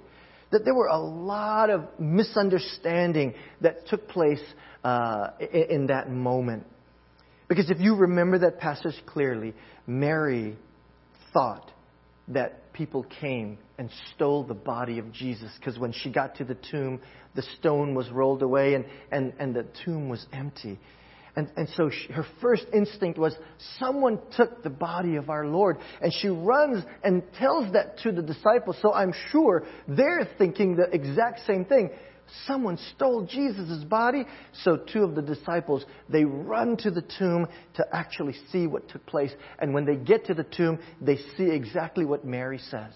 that 0.53 0.65
there 0.65 0.75
were 0.75 0.87
a 0.87 0.99
lot 0.99 1.71
of 1.71 1.85
misunderstanding 1.99 3.35
that 3.61 3.87
took 3.89 4.09
place 4.09 4.43
uh, 4.85 5.29
in, 5.41 5.63
in 5.71 5.87
that 5.89 6.11
moment. 6.11 6.65
Because 7.49 7.71
if 7.71 7.81
you 7.81 7.95
remember 7.97 8.39
that 8.41 8.59
passage 8.59 8.95
clearly, 9.07 9.55
Mary 9.87 10.57
thought 11.33 11.71
that 12.29 12.73
people 12.73 13.05
came 13.21 13.59
and 13.79 13.91
stole 14.15 14.45
the 14.45 14.55
body 14.55 14.99
of 14.99 15.13
Jesus 15.13 15.51
because 15.59 15.79
when 15.79 15.93
she 15.93 16.11
got 16.11 16.37
to 16.37 16.45
the 16.45 16.57
tomb, 16.71 17.01
the 17.35 17.43
stone 17.59 17.95
was 17.95 18.11
rolled 18.11 18.43
away 18.43 18.75
and, 18.75 18.85
and, 19.13 19.33
and 19.39 19.55
the 19.55 19.67
tomb 19.85 20.09
was 20.09 20.25
empty. 20.33 20.79
And, 21.37 21.51
and 21.55 21.69
so 21.77 21.91
she, 21.91 22.11
her 22.15 22.27
first 22.41 22.65
instinct 22.73 23.19
was, 23.19 23.37
someone 23.79 24.19
took 24.37 24.63
the 24.63 24.71
body 24.71 25.17
of 25.17 25.29
our 25.29 25.47
Lord. 25.47 25.77
And 26.01 26.13
she 26.13 26.29
runs 26.29 26.83
and 27.05 27.23
tells 27.39 27.73
that 27.75 27.99
to 27.99 28.13
the 28.13 28.23
disciples. 28.23 28.79
So 28.81 28.95
I'm 28.95 29.13
sure 29.31 29.67
they're 29.87 30.27
thinking 30.39 30.77
the 30.77 30.89
exact 30.91 31.41
same 31.47 31.67
thing. 31.67 31.91
Someone 32.47 32.79
stole 32.95 33.27
Jesus' 33.27 33.85
body. 33.85 34.25
So 34.65 34.79
two 34.79 35.05
of 35.05 35.15
the 35.15 35.21
disciples, 35.21 35.85
they 36.09 36.25
run 36.25 36.79
to 36.79 36.91
the 36.91 37.05
tomb 37.19 37.47
to 37.75 37.85
actually 37.93 38.35
see 38.51 38.67
what 38.67 38.89
took 38.89 39.05
place. 39.05 39.33
And 39.59 39.75
when 39.75 39.85
they 39.85 39.97
get 39.97 40.25
to 40.27 40.35
the 40.35 40.45
tomb, 40.45 40.79
they 41.03 41.19
see 41.37 41.51
exactly 41.51 42.07
what 42.07 42.25
Mary 42.25 42.59
says. 42.59 42.95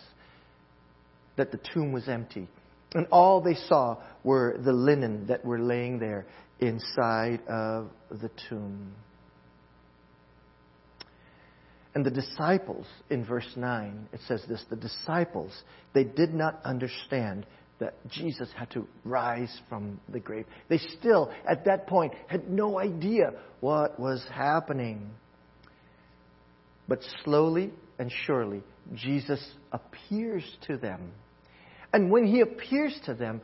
That 1.36 1.52
the 1.52 1.60
tomb 1.74 1.92
was 1.92 2.08
empty. 2.08 2.48
And 2.94 3.06
all 3.12 3.40
they 3.40 3.54
saw 3.54 3.98
were 4.24 4.58
the 4.64 4.72
linen 4.72 5.26
that 5.26 5.44
were 5.44 5.60
laying 5.60 5.98
there 5.98 6.26
inside 6.60 7.40
of 7.48 7.90
the 8.10 8.30
tomb. 8.48 8.92
And 11.94 12.04
the 12.04 12.10
disciples, 12.10 12.86
in 13.10 13.24
verse 13.24 13.50
9, 13.56 14.08
it 14.12 14.20
says 14.28 14.44
this 14.48 14.64
the 14.70 14.76
disciples, 14.76 15.52
they 15.92 16.04
did 16.04 16.32
not 16.32 16.60
understand 16.64 17.46
that 17.80 17.94
Jesus 18.08 18.48
had 18.54 18.70
to 18.72 18.86
rise 19.04 19.60
from 19.68 19.98
the 20.10 20.20
grave. 20.20 20.44
They 20.68 20.78
still, 20.98 21.32
at 21.48 21.64
that 21.64 21.86
point, 21.86 22.12
had 22.28 22.48
no 22.48 22.78
idea 22.78 23.32
what 23.60 23.98
was 23.98 24.24
happening. 24.32 25.10
But 26.86 27.00
slowly 27.24 27.72
and 27.98 28.12
surely, 28.26 28.62
Jesus 28.94 29.44
appears 29.72 30.44
to 30.66 30.76
them. 30.76 31.12
And 31.92 32.10
when 32.10 32.26
he 32.26 32.40
appears 32.40 32.98
to 33.06 33.14
them, 33.14 33.40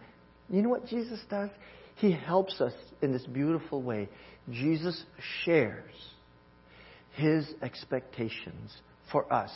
you 0.50 0.62
know 0.62 0.68
what 0.68 0.87
Jesus 0.87 1.20
does? 1.28 1.50
He 1.96 2.12
helps 2.12 2.60
us 2.60 2.72
in 3.02 3.12
this 3.12 3.26
beautiful 3.26 3.82
way. 3.82 4.08
Jesus 4.50 5.02
shares 5.44 5.92
his 7.14 7.46
expectations 7.62 8.76
for 9.10 9.30
us. 9.32 9.50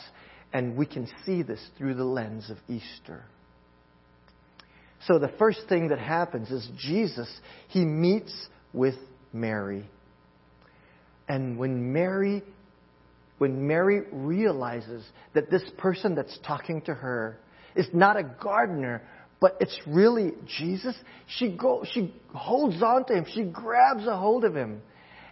And 0.53 0.75
we 0.75 0.85
can 0.85 1.07
see 1.25 1.43
this 1.43 1.65
through 1.77 1.95
the 1.95 2.03
lens 2.03 2.49
of 2.49 2.57
Easter. 2.67 3.23
So 5.07 5.17
the 5.17 5.31
first 5.39 5.61
thing 5.69 5.87
that 5.89 5.99
happens 5.99 6.51
is 6.51 6.67
Jesus, 6.77 7.29
he 7.69 7.85
meets 7.85 8.33
with 8.73 8.95
Mary. 9.33 9.89
And 11.29 11.57
when 11.57 11.93
Mary 11.93 12.43
when 13.41 13.65
Mary 13.65 14.03
realizes 14.11 15.03
that 15.33 15.49
this 15.49 15.63
person 15.79 16.13
that's 16.13 16.37
talking 16.45 16.79
to 16.81 16.93
her 16.93 17.39
is 17.75 17.87
not 17.91 18.15
a 18.15 18.21
gardener, 18.21 19.01
but 19.41 19.57
it's 19.59 19.77
really 19.87 20.33
Jesus, 20.45 20.95
she 21.25 21.49
go, 21.49 21.83
she 21.91 22.13
holds 22.33 22.81
on 22.81 23.05
to 23.07 23.13
him. 23.13 23.25
She 23.33 23.43
grabs 23.43 24.05
a 24.05 24.15
hold 24.15 24.45
of 24.45 24.55
him. 24.55 24.81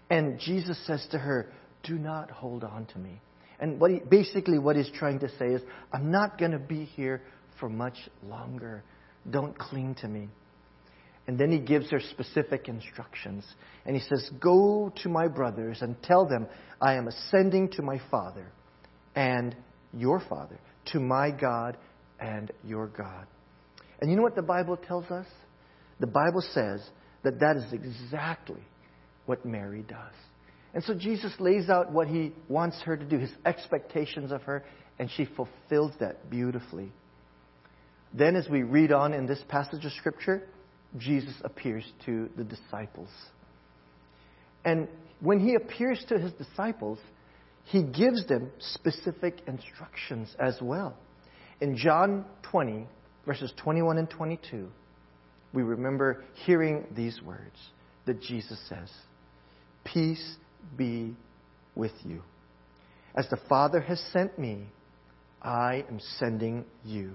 And 0.10 0.40
Jesus 0.40 0.84
says 0.88 1.08
to 1.12 1.20
her, 1.20 1.54
do 1.84 1.94
not 1.94 2.32
hold 2.32 2.64
on 2.64 2.88
to 2.88 2.98
me. 2.98 3.22
And 3.60 3.80
what 3.80 3.92
he, 3.92 4.00
basically 4.00 4.58
what 4.58 4.76
he's 4.76 4.90
trying 4.90 5.20
to 5.20 5.30
say 5.38 5.48
is, 5.48 5.62
I'm 5.94 6.12
not 6.12 6.40
going 6.40 6.52
to 6.52 6.60
be 6.60 6.86
here 6.86 7.22
for 7.60 7.70
much 7.70 7.98
longer. 8.28 8.84
Don't 9.30 9.58
cling 9.58 9.96
to 10.02 10.08
me. 10.08 10.30
And 11.28 11.38
then 11.38 11.52
he 11.52 11.60
gives 11.60 11.92
her 11.92 12.00
specific 12.00 12.68
instructions. 12.68 13.46
And 13.86 13.96
he 13.96 14.02
says, 14.02 14.32
Go 14.40 14.92
to 15.04 15.10
my 15.10 15.28
brothers 15.28 15.84
and 15.84 16.02
tell 16.02 16.28
them, 16.28 16.48
I 16.82 16.96
am 16.96 17.08
ascending 17.08 17.70
to 17.74 17.84
my 17.84 18.02
Father 18.10 18.52
and 19.14 19.56
your 19.94 20.20
Father, 20.20 20.60
to 20.94 21.00
my 21.00 21.30
God 21.30 21.78
and 22.20 22.52
your 22.64 22.88
God. 22.88 23.28
And 24.00 24.10
you 24.10 24.16
know 24.16 24.24
what 24.24 24.36
the 24.36 24.42
Bible 24.42 24.78
tells 24.78 25.06
us? 25.06 25.28
The 26.00 26.08
Bible 26.08 26.42
says 26.54 26.82
that 27.24 27.40
that 27.40 27.58
is 27.58 27.74
exactly 27.74 28.62
what 29.26 29.46
Mary 29.46 29.84
does. 29.88 30.14
And 30.74 30.84
so 30.84 30.94
Jesus 30.94 31.34
lays 31.40 31.70
out 31.70 31.92
what 31.92 32.08
he 32.08 32.32
wants 32.48 32.82
her 32.84 32.96
to 32.96 33.06
do, 33.06 33.18
his 33.18 33.32
expectations 33.46 34.32
of 34.32 34.44
her, 34.44 34.64
and 35.00 35.10
she 35.12 35.26
fulfills 35.26 35.94
that 36.00 36.30
beautifully. 36.30 36.92
Then, 38.14 38.36
as 38.36 38.48
we 38.50 38.64
read 38.64 38.92
on 38.92 39.14
in 39.14 39.26
this 39.26 39.42
passage 39.50 39.86
of 39.86 39.92
Scripture, 39.94 40.44
Jesus 40.98 41.36
appears 41.44 41.84
to 42.06 42.30
the 42.38 42.44
disciples. 42.44 43.10
And 44.66 44.88
when 45.22 45.40
he 45.40 45.56
appears 45.56 46.04
to 46.10 46.18
his 46.18 46.32
disciples, 46.34 47.00
he 47.66 47.84
gives 47.84 48.26
them 48.28 48.52
specific 48.60 49.42
instructions 49.48 50.36
as 50.40 50.58
well. 50.62 50.98
In 51.62 51.78
John 51.78 52.26
20, 52.44 52.88
verses 53.30 53.54
21 53.58 54.00
and 54.00 54.10
22, 54.10 54.68
we 55.54 55.62
remember 55.62 56.24
hearing 56.48 56.84
these 56.96 57.22
words 57.22 57.58
that 58.08 58.20
Jesus 58.20 58.60
says 58.68 58.90
Peace 59.86 60.38
be 60.76 61.16
with 61.76 61.92
you. 62.04 62.24
As 63.14 63.30
the 63.30 63.38
Father 63.48 63.82
has 63.82 64.00
sent 64.12 64.40
me, 64.40 64.66
I 65.44 65.86
am 65.88 66.00
sending 66.18 66.66
you. 66.84 67.12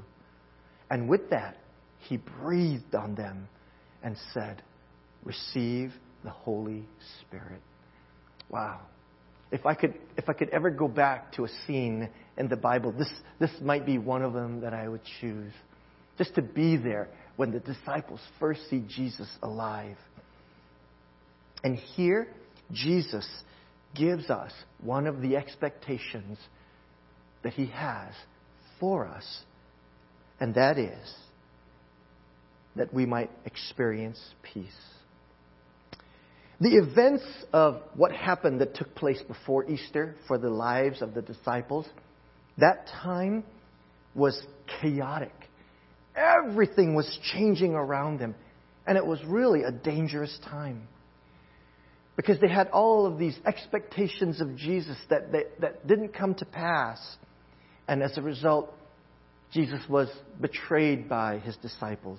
And 0.89 1.09
with 1.09 1.31
that, 1.31 1.57
he 1.99 2.19
breathed 2.19 2.95
on 2.95 3.17
them 3.17 3.49
and 4.05 4.17
said, 4.33 4.63
Receive 5.25 5.93
the 6.23 6.31
Holy 6.31 6.85
Spirit. 7.23 7.61
Wow. 8.49 8.83
If 9.51 9.67
I 9.67 9.75
could, 9.75 9.95
if 10.17 10.29
I 10.29 10.33
could 10.33 10.51
ever 10.51 10.71
go 10.71 10.87
back 10.87 11.33
to 11.33 11.45
a 11.45 11.49
scene 11.67 12.09
in 12.39 12.47
the 12.47 12.57
Bible, 12.57 12.93
this, 12.93 13.11
this 13.41 13.51
might 13.61 13.85
be 13.85 13.99
one 13.99 14.23
of 14.23 14.33
them 14.33 14.61
that 14.61 14.73
I 14.73 14.87
would 14.87 15.03
choose 15.21 15.53
just 16.19 16.35
to 16.35 16.43
be 16.43 16.77
there 16.77 17.09
when 17.37 17.51
the 17.51 17.61
disciples 17.61 18.21
first 18.39 18.69
see 18.71 18.85
Jesus 18.89 19.29
alive. 19.43 19.97
And 21.63 21.77
here, 21.77 22.29
Jesus 22.73 23.29
gives 23.95 24.31
us 24.31 24.53
one 24.83 25.07
of 25.07 25.21
the 25.21 25.37
expectations 25.37 26.39
that 27.43 27.53
he 27.53 27.67
has 27.67 28.13
for 28.81 29.07
us, 29.07 29.25
and 30.41 30.55
that 30.55 30.79
is 30.79 31.15
that 32.77 32.93
we 32.93 33.07
might 33.07 33.31
experience 33.45 34.21
peace. 34.43 34.67
The 36.61 36.77
events 36.77 37.25
of 37.53 37.83
what 37.95 38.13
happened 38.13 38.61
that 38.61 38.75
took 38.75 38.95
place 38.95 39.21
before 39.23 39.69
Easter 39.71 40.17
for 40.27 40.39
the 40.39 40.51
lives 40.51 41.03
of 41.03 41.15
the 41.15 41.23
disciples, 41.23 41.87
that 42.59 42.87
time 43.03 43.45
was 44.15 44.41
chaotic. 44.81 45.33
Everything 46.17 46.95
was 46.95 47.19
changing 47.33 47.75
around 47.75 48.19
them. 48.19 48.35
And 48.87 48.99
it 48.99 49.07
was 49.07 49.19
really 49.25 49.63
a 49.63 49.73
dangerous 49.73 50.37
time. 50.45 50.89
Because 52.17 52.39
they 52.41 52.49
had 52.49 52.69
all 52.69 53.07
of 53.07 53.19
these 53.19 53.37
expectations 53.45 54.41
of 54.41 54.57
Jesus 54.57 54.97
that, 55.11 55.33
that, 55.33 55.87
didn't 55.87 56.15
come 56.15 56.35
to 56.37 56.45
pass. 56.45 57.01
And 57.89 58.03
as 58.03 58.17
a 58.17 58.23
result, 58.23 58.73
Jesus 59.53 59.81
was 59.89 60.09
betrayed 60.41 61.09
by 61.09 61.39
his 61.39 61.57
disciples. 61.57 62.19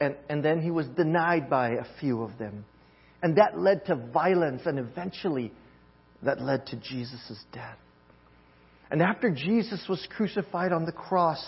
And, 0.00 0.14
and 0.28 0.44
then 0.44 0.60
he 0.60 0.70
was 0.70 0.86
denied 0.88 1.50
by 1.50 1.70
a 1.70 1.84
few 2.00 2.22
of 2.22 2.38
them. 2.38 2.64
And 3.22 3.36
that 3.36 3.58
led 3.58 3.86
to 3.86 3.96
violence, 3.96 4.62
and 4.66 4.78
eventually, 4.78 5.52
that 6.22 6.40
led 6.40 6.66
to 6.66 6.76
Jesus' 6.76 7.44
death. 7.52 7.78
And 8.90 9.02
after 9.02 9.30
Jesus 9.30 9.84
was 9.88 10.06
crucified 10.16 10.72
on 10.72 10.84
the 10.84 10.92
cross, 10.92 11.44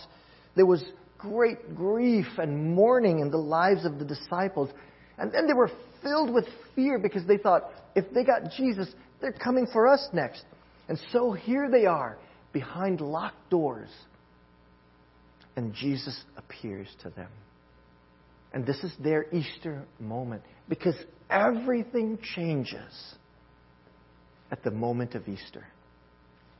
there 0.56 0.66
was 0.66 0.82
great 1.18 1.75
grief 1.75 2.26
and 2.38 2.75
mourning 2.75 3.18
in 3.18 3.30
the 3.30 3.38
lives 3.38 3.84
of 3.84 3.98
the 3.98 4.04
disciples. 4.04 4.70
And 5.18 5.32
then 5.32 5.46
they 5.46 5.52
were 5.52 5.70
filled 6.02 6.32
with 6.32 6.46
fear 6.75 6.98
because 6.98 7.26
they 7.26 7.37
thought 7.37 7.64
if 7.94 8.04
they 8.14 8.25
got 8.25 8.52
Jesus, 8.56 8.88
they're 9.20 9.32
coming 9.32 9.66
for 9.72 9.88
us 9.88 10.08
next. 10.12 10.44
And 10.88 10.98
so 11.12 11.32
here 11.32 11.68
they 11.70 11.87
are 11.87 12.18
behind 12.52 13.00
locked 13.00 13.50
doors. 13.50 13.90
And 15.56 15.75
Jesus 15.75 16.25
appears 16.37 16.88
to 17.02 17.10
them. 17.10 17.30
And 18.52 18.64
this 18.64 18.78
is 18.82 18.92
their 19.02 19.26
Easter 19.34 19.84
moment 19.98 20.42
because 20.68 20.94
everything 21.28 22.18
changes 22.34 23.14
at 24.50 24.62
the 24.62 24.70
moment 24.70 25.14
of 25.14 25.28
Easter. 25.28 25.66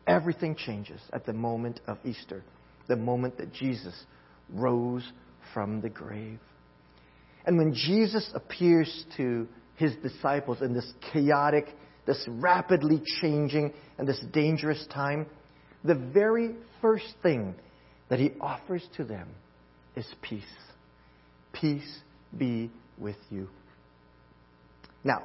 Everything 0.07 0.55
changes 0.55 1.01
at 1.13 1.25
the 1.25 1.33
moment 1.33 1.81
of 1.87 1.99
Easter, 2.05 2.43
the 2.89 2.97
moment 2.97 3.39
that 3.39 3.53
Jesus 3.53 3.95
rose 4.53 5.05
from 5.53 5.81
the 5.81 5.89
grave. 5.89 6.39
And 7.45 7.57
when 7.57 7.73
Jesus 7.75 8.31
appears 8.35 9.05
to 9.17 9.49
his 9.77 9.95
disciples 9.97 10.61
in 10.61 10.75
this 10.75 10.93
chaotic, 11.13 11.69
this 12.07 12.23
rapidly 12.29 13.01
changing, 13.21 13.73
and 13.97 14.07
this 14.07 14.23
dangerous 14.33 14.85
time, 14.93 15.27
the 15.85 15.95
very 15.95 16.55
first 16.81 17.15
thing 17.23 17.55
that 18.09 18.19
he 18.19 18.33
offers 18.41 18.87
to 18.97 19.05
them 19.05 19.29
is 19.97 20.07
peace. 20.23 20.43
Peace 21.53 22.01
be 22.37 22.71
with 22.99 23.17
you. 23.31 23.49
Now, 25.05 25.23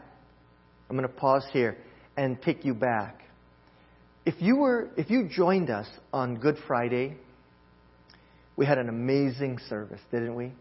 I'm 0.89 0.95
going 0.95 1.07
to 1.07 1.13
pause 1.13 1.45
here 1.51 1.77
and 2.15 2.41
take 2.41 2.63
you 2.63 2.73
back. 2.73 3.21
If 4.25 4.35
you 4.39 4.57
were 4.57 4.89
if 4.95 5.09
you 5.09 5.27
joined 5.27 5.69
us 5.69 5.87
on 6.13 6.35
Good 6.35 6.57
Friday, 6.67 7.17
we 8.55 8.65
had 8.65 8.77
an 8.77 8.89
amazing 8.89 9.59
service, 9.69 10.01
didn't 10.11 10.35
we? 10.35 10.53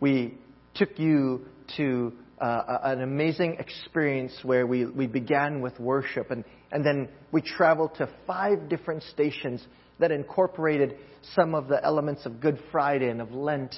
We 0.00 0.34
took 0.74 0.98
you 0.98 1.46
to 1.76 2.12
uh, 2.40 2.78
an 2.84 3.02
amazing 3.02 3.56
experience 3.58 4.32
where 4.42 4.66
we, 4.66 4.86
we 4.86 5.06
began 5.06 5.60
with 5.60 5.78
worship 5.78 6.30
and, 6.30 6.44
and 6.72 6.84
then 6.84 7.08
we 7.32 7.42
traveled 7.42 7.94
to 7.96 8.08
five 8.26 8.68
different 8.68 9.02
stations 9.02 9.66
that 9.98 10.10
incorporated 10.10 10.96
some 11.34 11.54
of 11.54 11.68
the 11.68 11.82
elements 11.84 12.24
of 12.26 12.40
Good 12.40 12.58
Friday 12.72 13.08
and 13.08 13.20
of 13.20 13.32
Lent. 13.32 13.74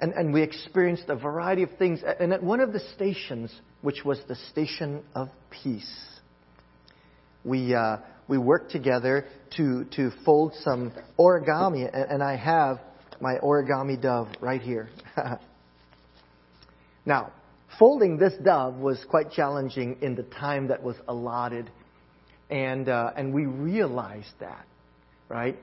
And, 0.00 0.12
and 0.12 0.32
we 0.32 0.42
experienced 0.42 1.04
a 1.08 1.16
variety 1.16 1.62
of 1.62 1.70
things. 1.78 2.00
And 2.20 2.32
at 2.32 2.42
one 2.42 2.60
of 2.60 2.72
the 2.72 2.80
stations, 2.94 3.52
which 3.82 4.04
was 4.04 4.20
the 4.28 4.36
station 4.50 5.02
of 5.14 5.28
peace, 5.50 6.06
we, 7.44 7.74
uh, 7.74 7.98
we 8.30 8.38
worked 8.38 8.70
together 8.70 9.26
to, 9.56 9.84
to 9.96 10.12
fold 10.24 10.54
some 10.62 10.92
origami. 11.18 11.90
And, 11.92 12.12
and 12.12 12.22
I 12.22 12.36
have 12.36 12.78
my 13.20 13.34
origami 13.42 14.00
dove 14.00 14.28
right 14.40 14.62
here. 14.62 14.88
now, 17.04 17.32
folding 17.76 18.18
this 18.18 18.32
dove 18.42 18.76
was 18.76 19.04
quite 19.10 19.32
challenging 19.32 19.98
in 20.00 20.14
the 20.14 20.22
time 20.22 20.68
that 20.68 20.80
was 20.80 20.94
allotted. 21.08 21.70
And, 22.48 22.88
uh, 22.88 23.10
and 23.16 23.34
we 23.34 23.46
realized 23.46 24.32
that, 24.38 24.64
right? 25.28 25.58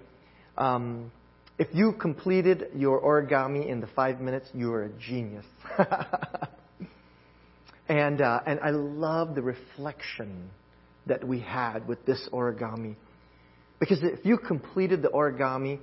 Um, 0.58 1.10
if 1.58 1.70
you 1.74 1.94
completed 1.94 2.66
your 2.76 3.02
origami 3.02 3.68
in 3.68 3.80
the 3.80 3.88
five 3.88 4.20
minutes, 4.20 4.50
you 4.54 4.74
are 4.74 4.84
a 4.84 4.90
genius. 4.90 5.46
and, 7.88 8.22
uh, 8.22 8.42
and 8.46 8.60
I 8.60 8.72
love 8.72 9.36
the 9.36 9.42
reflection 9.42 10.50
that 11.08 11.26
we 11.26 11.40
had 11.40 11.88
with 11.88 12.06
this 12.06 12.28
origami. 12.32 12.96
Because 13.80 14.00
if 14.02 14.26
you 14.26 14.38
completed 14.38 15.02
the 15.02 15.10
origami, 15.10 15.80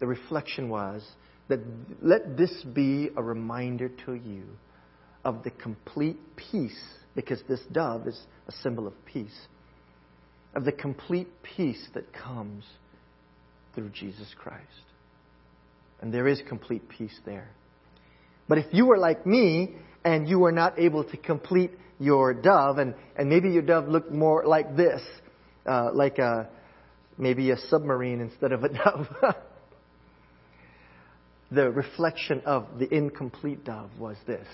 the 0.00 0.06
reflection 0.06 0.68
was 0.68 1.06
that 1.48 1.60
let 2.02 2.36
this 2.36 2.64
be 2.74 3.10
a 3.16 3.22
reminder 3.22 3.88
to 4.04 4.14
you 4.14 4.44
of 5.24 5.42
the 5.44 5.50
complete 5.50 6.18
peace, 6.36 6.78
because 7.14 7.40
this 7.48 7.60
dove 7.72 8.06
is 8.06 8.18
a 8.46 8.52
symbol 8.62 8.86
of 8.86 8.92
peace, 9.04 9.46
of 10.54 10.64
the 10.64 10.72
complete 10.72 11.28
peace 11.42 11.88
that 11.94 12.12
comes 12.12 12.64
through 13.74 13.88
Jesus 13.90 14.34
Christ. 14.38 14.62
And 16.00 16.12
there 16.12 16.28
is 16.28 16.40
complete 16.48 16.88
peace 16.88 17.18
there. 17.26 17.48
But 18.48 18.58
if 18.58 18.66
you 18.72 18.86
were 18.86 18.98
like 18.98 19.26
me 19.26 19.76
and 20.08 20.26
you 20.26 20.38
were 20.38 20.52
not 20.52 20.78
able 20.78 21.04
to 21.04 21.18
complete 21.18 21.70
your 22.00 22.32
dove, 22.32 22.78
and, 22.78 22.94
and 23.16 23.28
maybe 23.28 23.50
your 23.50 23.60
dove 23.60 23.88
looked 23.88 24.10
more 24.10 24.46
like 24.46 24.74
this, 24.74 25.02
uh, 25.66 25.90
like 25.92 26.16
a, 26.18 26.48
maybe 27.18 27.50
a 27.50 27.58
submarine 27.68 28.20
instead 28.20 28.52
of 28.52 28.64
a 28.64 28.68
dove. 28.72 29.06
the 31.50 31.70
reflection 31.70 32.40
of 32.46 32.66
the 32.78 32.92
incomplete 32.94 33.64
dove 33.64 33.90
was 33.98 34.16
this 34.26 34.46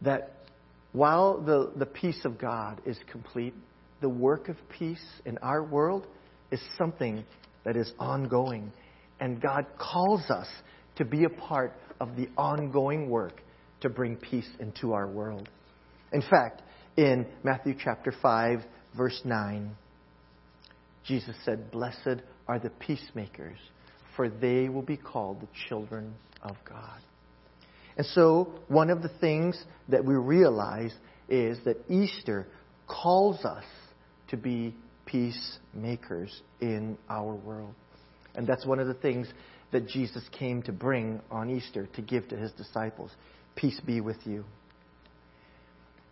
that 0.00 0.34
while 0.92 1.40
the, 1.40 1.72
the 1.74 1.86
peace 1.86 2.20
of 2.24 2.38
God 2.38 2.80
is 2.86 2.96
complete, 3.10 3.54
the 4.00 4.08
work 4.08 4.48
of 4.48 4.56
peace 4.68 5.04
in 5.26 5.38
our 5.38 5.64
world 5.64 6.06
is 6.52 6.60
something 6.78 7.24
that 7.64 7.74
is 7.76 7.92
ongoing. 7.98 8.72
And 9.18 9.42
God 9.42 9.66
calls 9.76 10.30
us 10.30 10.46
to 10.94 11.04
be 11.04 11.24
a 11.24 11.28
part 11.28 11.72
of 12.00 12.16
the 12.16 12.28
ongoing 12.36 13.08
work 13.08 13.42
to 13.80 13.88
bring 13.88 14.16
peace 14.16 14.48
into 14.60 14.92
our 14.92 15.06
world. 15.06 15.48
In 16.12 16.22
fact, 16.22 16.62
in 16.96 17.26
Matthew 17.44 17.74
chapter 17.78 18.12
5, 18.22 18.60
verse 18.96 19.20
9, 19.24 19.70
Jesus 21.04 21.36
said, 21.44 21.70
Blessed 21.70 22.22
are 22.46 22.58
the 22.58 22.70
peacemakers, 22.70 23.58
for 24.16 24.28
they 24.28 24.68
will 24.68 24.82
be 24.82 24.96
called 24.96 25.40
the 25.40 25.48
children 25.68 26.14
of 26.42 26.56
God. 26.68 27.00
And 27.96 28.06
so, 28.06 28.52
one 28.68 28.90
of 28.90 29.02
the 29.02 29.10
things 29.20 29.62
that 29.88 30.04
we 30.04 30.14
realize 30.14 30.94
is 31.28 31.58
that 31.64 31.76
Easter 31.88 32.46
calls 32.86 33.44
us 33.44 33.64
to 34.28 34.36
be 34.36 34.74
peacemakers 35.04 36.42
in 36.60 36.96
our 37.08 37.34
world. 37.34 37.74
And 38.34 38.46
that's 38.46 38.64
one 38.64 38.78
of 38.78 38.86
the 38.86 38.94
things 38.94 39.26
that 39.72 39.86
Jesus 39.86 40.22
came 40.32 40.62
to 40.62 40.72
bring 40.72 41.20
on 41.30 41.50
Easter 41.50 41.86
to 41.94 42.02
give 42.02 42.28
to 42.28 42.36
his 42.36 42.52
disciples. 42.52 43.10
Peace 43.54 43.80
be 43.84 44.00
with 44.00 44.18
you. 44.24 44.44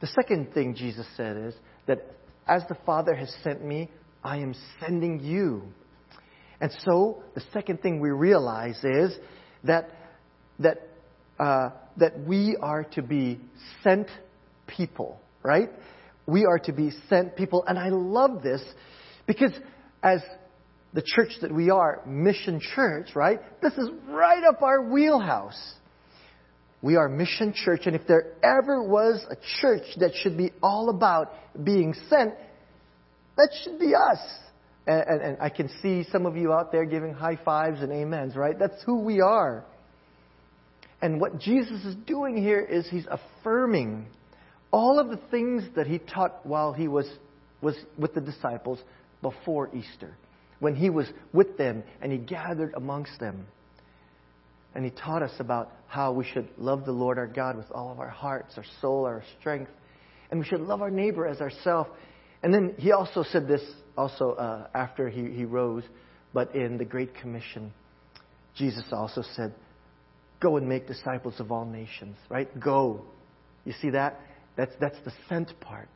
The 0.00 0.08
second 0.08 0.52
thing 0.52 0.74
Jesus 0.74 1.06
said 1.16 1.36
is 1.36 1.54
that 1.86 2.14
as 2.46 2.62
the 2.68 2.76
Father 2.86 3.14
has 3.14 3.34
sent 3.42 3.64
me, 3.64 3.90
I 4.22 4.38
am 4.38 4.54
sending 4.80 5.20
you. 5.20 5.62
And 6.60 6.70
so 6.84 7.22
the 7.34 7.42
second 7.52 7.82
thing 7.82 8.00
we 8.00 8.10
realize 8.10 8.82
is 8.82 9.16
that 9.64 9.90
that 10.58 10.88
uh, 11.38 11.70
that 11.98 12.18
we 12.20 12.56
are 12.60 12.84
to 12.84 13.02
be 13.02 13.40
sent 13.82 14.08
people, 14.66 15.20
right? 15.42 15.70
We 16.26 16.44
are 16.44 16.58
to 16.60 16.72
be 16.72 16.90
sent 17.08 17.36
people, 17.36 17.64
and 17.66 17.78
I 17.78 17.90
love 17.90 18.42
this 18.42 18.62
because 19.26 19.52
as 20.02 20.20
the 20.96 21.02
church 21.02 21.32
that 21.42 21.52
we 21.52 21.68
are, 21.68 22.00
Mission 22.06 22.58
Church, 22.74 23.10
right? 23.14 23.38
This 23.60 23.74
is 23.74 23.90
right 24.08 24.42
up 24.42 24.62
our 24.62 24.82
wheelhouse. 24.82 25.74
We 26.80 26.96
are 26.96 27.06
Mission 27.06 27.52
Church, 27.54 27.82
and 27.84 27.94
if 27.94 28.06
there 28.08 28.32
ever 28.42 28.82
was 28.82 29.22
a 29.30 29.36
church 29.60 29.82
that 29.98 30.12
should 30.22 30.38
be 30.38 30.52
all 30.62 30.88
about 30.88 31.34
being 31.62 31.94
sent, 32.08 32.32
that 33.36 33.50
should 33.62 33.78
be 33.78 33.94
us. 33.94 34.18
And, 34.86 35.02
and, 35.02 35.20
and, 35.20 35.36
I 35.38 35.50
can 35.50 35.68
see 35.82 36.06
some 36.10 36.24
of 36.24 36.34
you 36.34 36.54
out 36.54 36.72
there 36.72 36.86
giving 36.86 37.12
high 37.12 37.38
fives 37.44 37.82
and 37.82 37.92
amens, 37.92 38.34
right? 38.34 38.58
That's 38.58 38.82
who 38.84 39.00
we 39.00 39.20
are. 39.20 39.66
And 41.02 41.20
what 41.20 41.38
Jesus 41.38 41.84
is 41.84 41.94
doing 42.06 42.38
here 42.38 42.60
is 42.60 42.88
he's 42.88 43.06
affirming 43.10 44.06
all 44.70 44.98
of 44.98 45.10
the 45.10 45.20
things 45.30 45.62
that 45.76 45.86
he 45.86 45.98
taught 45.98 46.46
while 46.46 46.72
he 46.72 46.88
was, 46.88 47.06
was 47.60 47.76
with 47.98 48.14
the 48.14 48.22
disciples 48.22 48.78
before 49.20 49.68
Easter 49.74 50.16
when 50.58 50.74
he 50.74 50.90
was 50.90 51.06
with 51.32 51.56
them 51.56 51.82
and 52.00 52.12
he 52.12 52.18
gathered 52.18 52.74
amongst 52.74 53.18
them. 53.20 53.46
And 54.74 54.84
he 54.84 54.90
taught 54.90 55.22
us 55.22 55.32
about 55.38 55.72
how 55.86 56.12
we 56.12 56.24
should 56.24 56.48
love 56.58 56.84
the 56.84 56.92
Lord 56.92 57.18
our 57.18 57.26
God 57.26 57.56
with 57.56 57.70
all 57.70 57.90
of 57.90 57.98
our 57.98 58.10
hearts, 58.10 58.54
our 58.56 58.64
soul, 58.80 59.06
our 59.06 59.22
strength. 59.40 59.70
And 60.30 60.40
we 60.40 60.46
should 60.46 60.60
love 60.60 60.82
our 60.82 60.90
neighbor 60.90 61.26
as 61.26 61.40
ourselves. 61.40 61.88
And 62.42 62.52
then 62.52 62.74
he 62.78 62.92
also 62.92 63.22
said 63.22 63.48
this 63.48 63.62
also 63.96 64.32
uh, 64.32 64.68
after 64.74 65.08
he, 65.08 65.30
he 65.30 65.44
rose, 65.44 65.84
but 66.34 66.54
in 66.54 66.76
the 66.76 66.84
Great 66.84 67.14
Commission, 67.14 67.72
Jesus 68.56 68.84
also 68.92 69.22
said, 69.34 69.54
Go 70.40 70.58
and 70.58 70.68
make 70.68 70.86
disciples 70.86 71.40
of 71.40 71.50
all 71.50 71.64
nations, 71.64 72.16
right? 72.28 72.48
Go. 72.60 73.02
You 73.64 73.72
see 73.80 73.90
that? 73.90 74.20
That's, 74.56 74.72
that's 74.80 74.98
the 75.04 75.12
sent 75.28 75.58
part. 75.60 75.88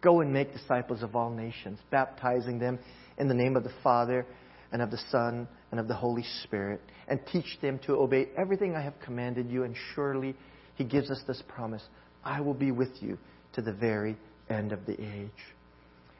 Go 0.00 0.20
and 0.20 0.32
make 0.32 0.52
disciples 0.52 1.02
of 1.02 1.16
all 1.16 1.30
nations, 1.30 1.78
baptizing 1.90 2.58
them 2.58 2.78
in 3.20 3.28
the 3.28 3.34
name 3.34 3.54
of 3.54 3.62
the 3.62 3.72
Father 3.84 4.26
and 4.72 4.80
of 4.80 4.90
the 4.90 5.00
Son 5.10 5.46
and 5.70 5.78
of 5.78 5.86
the 5.86 5.94
Holy 5.94 6.24
Spirit, 6.42 6.80
and 7.06 7.20
teach 7.30 7.58
them 7.60 7.78
to 7.86 7.92
obey 7.92 8.28
everything 8.36 8.74
I 8.74 8.80
have 8.80 8.98
commanded 9.04 9.50
you. 9.50 9.62
And 9.64 9.76
surely 9.94 10.34
He 10.74 10.84
gives 10.84 11.10
us 11.10 11.20
this 11.28 11.42
promise 11.46 11.82
I 12.24 12.40
will 12.40 12.54
be 12.54 12.72
with 12.72 12.90
you 13.00 13.18
to 13.52 13.62
the 13.62 13.72
very 13.72 14.16
end 14.48 14.72
of 14.72 14.86
the 14.86 15.00
age. 15.00 15.30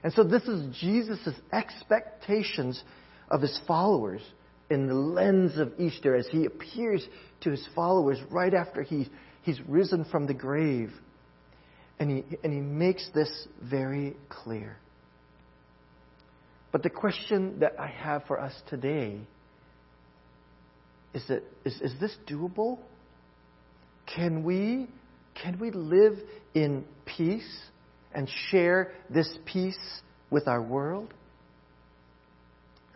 And 0.04 0.12
so, 0.12 0.22
this 0.22 0.42
is 0.44 0.76
Jesus' 0.76 1.34
expectations 1.52 2.82
of 3.30 3.40
His 3.40 3.58
followers 3.66 4.22
in 4.70 4.86
the 4.86 4.94
lens 4.94 5.58
of 5.58 5.72
Easter 5.78 6.14
as 6.14 6.28
He 6.30 6.44
appears 6.44 7.04
to 7.40 7.50
His 7.50 7.66
followers 7.74 8.18
right 8.30 8.52
after 8.52 8.82
he, 8.82 9.08
He's 9.42 9.60
risen 9.66 10.04
from 10.04 10.26
the 10.26 10.34
grave. 10.34 10.92
And 11.98 12.10
he, 12.10 12.36
and 12.42 12.50
he 12.50 12.60
makes 12.60 13.10
this 13.14 13.46
very 13.62 14.16
clear. 14.30 14.78
But 16.72 16.82
the 16.82 16.90
question 16.90 17.60
that 17.60 17.74
I 17.78 17.88
have 17.88 18.24
for 18.26 18.40
us 18.40 18.54
today 18.68 19.18
is 21.12 21.22
that 21.28 21.42
is, 21.64 21.80
is 21.80 21.92
this 22.00 22.16
doable? 22.28 22.78
Can 24.14 24.44
we 24.44 24.88
can 25.42 25.58
we 25.58 25.70
live 25.70 26.18
in 26.54 26.84
peace 27.06 27.60
and 28.12 28.28
share 28.50 28.92
this 29.08 29.28
peace 29.46 29.78
with 30.30 30.46
our 30.46 30.62
world? 30.62 31.12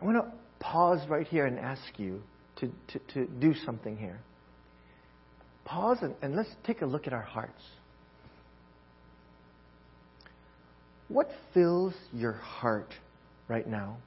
I 0.00 0.04
want 0.04 0.18
to 0.18 0.32
pause 0.60 1.00
right 1.08 1.26
here 1.26 1.46
and 1.46 1.58
ask 1.58 1.82
you 1.96 2.22
to, 2.56 2.70
to, 2.88 2.98
to 3.14 3.26
do 3.26 3.54
something 3.64 3.96
here. 3.96 4.20
Pause 5.64 5.98
and, 6.02 6.14
and 6.20 6.36
let's 6.36 6.50
take 6.66 6.82
a 6.82 6.86
look 6.86 7.06
at 7.06 7.12
our 7.12 7.22
hearts. 7.22 7.62
What 11.08 11.30
fills 11.52 11.94
your 12.12 12.32
heart 12.32 12.92
right 13.48 13.66
now? 13.66 13.98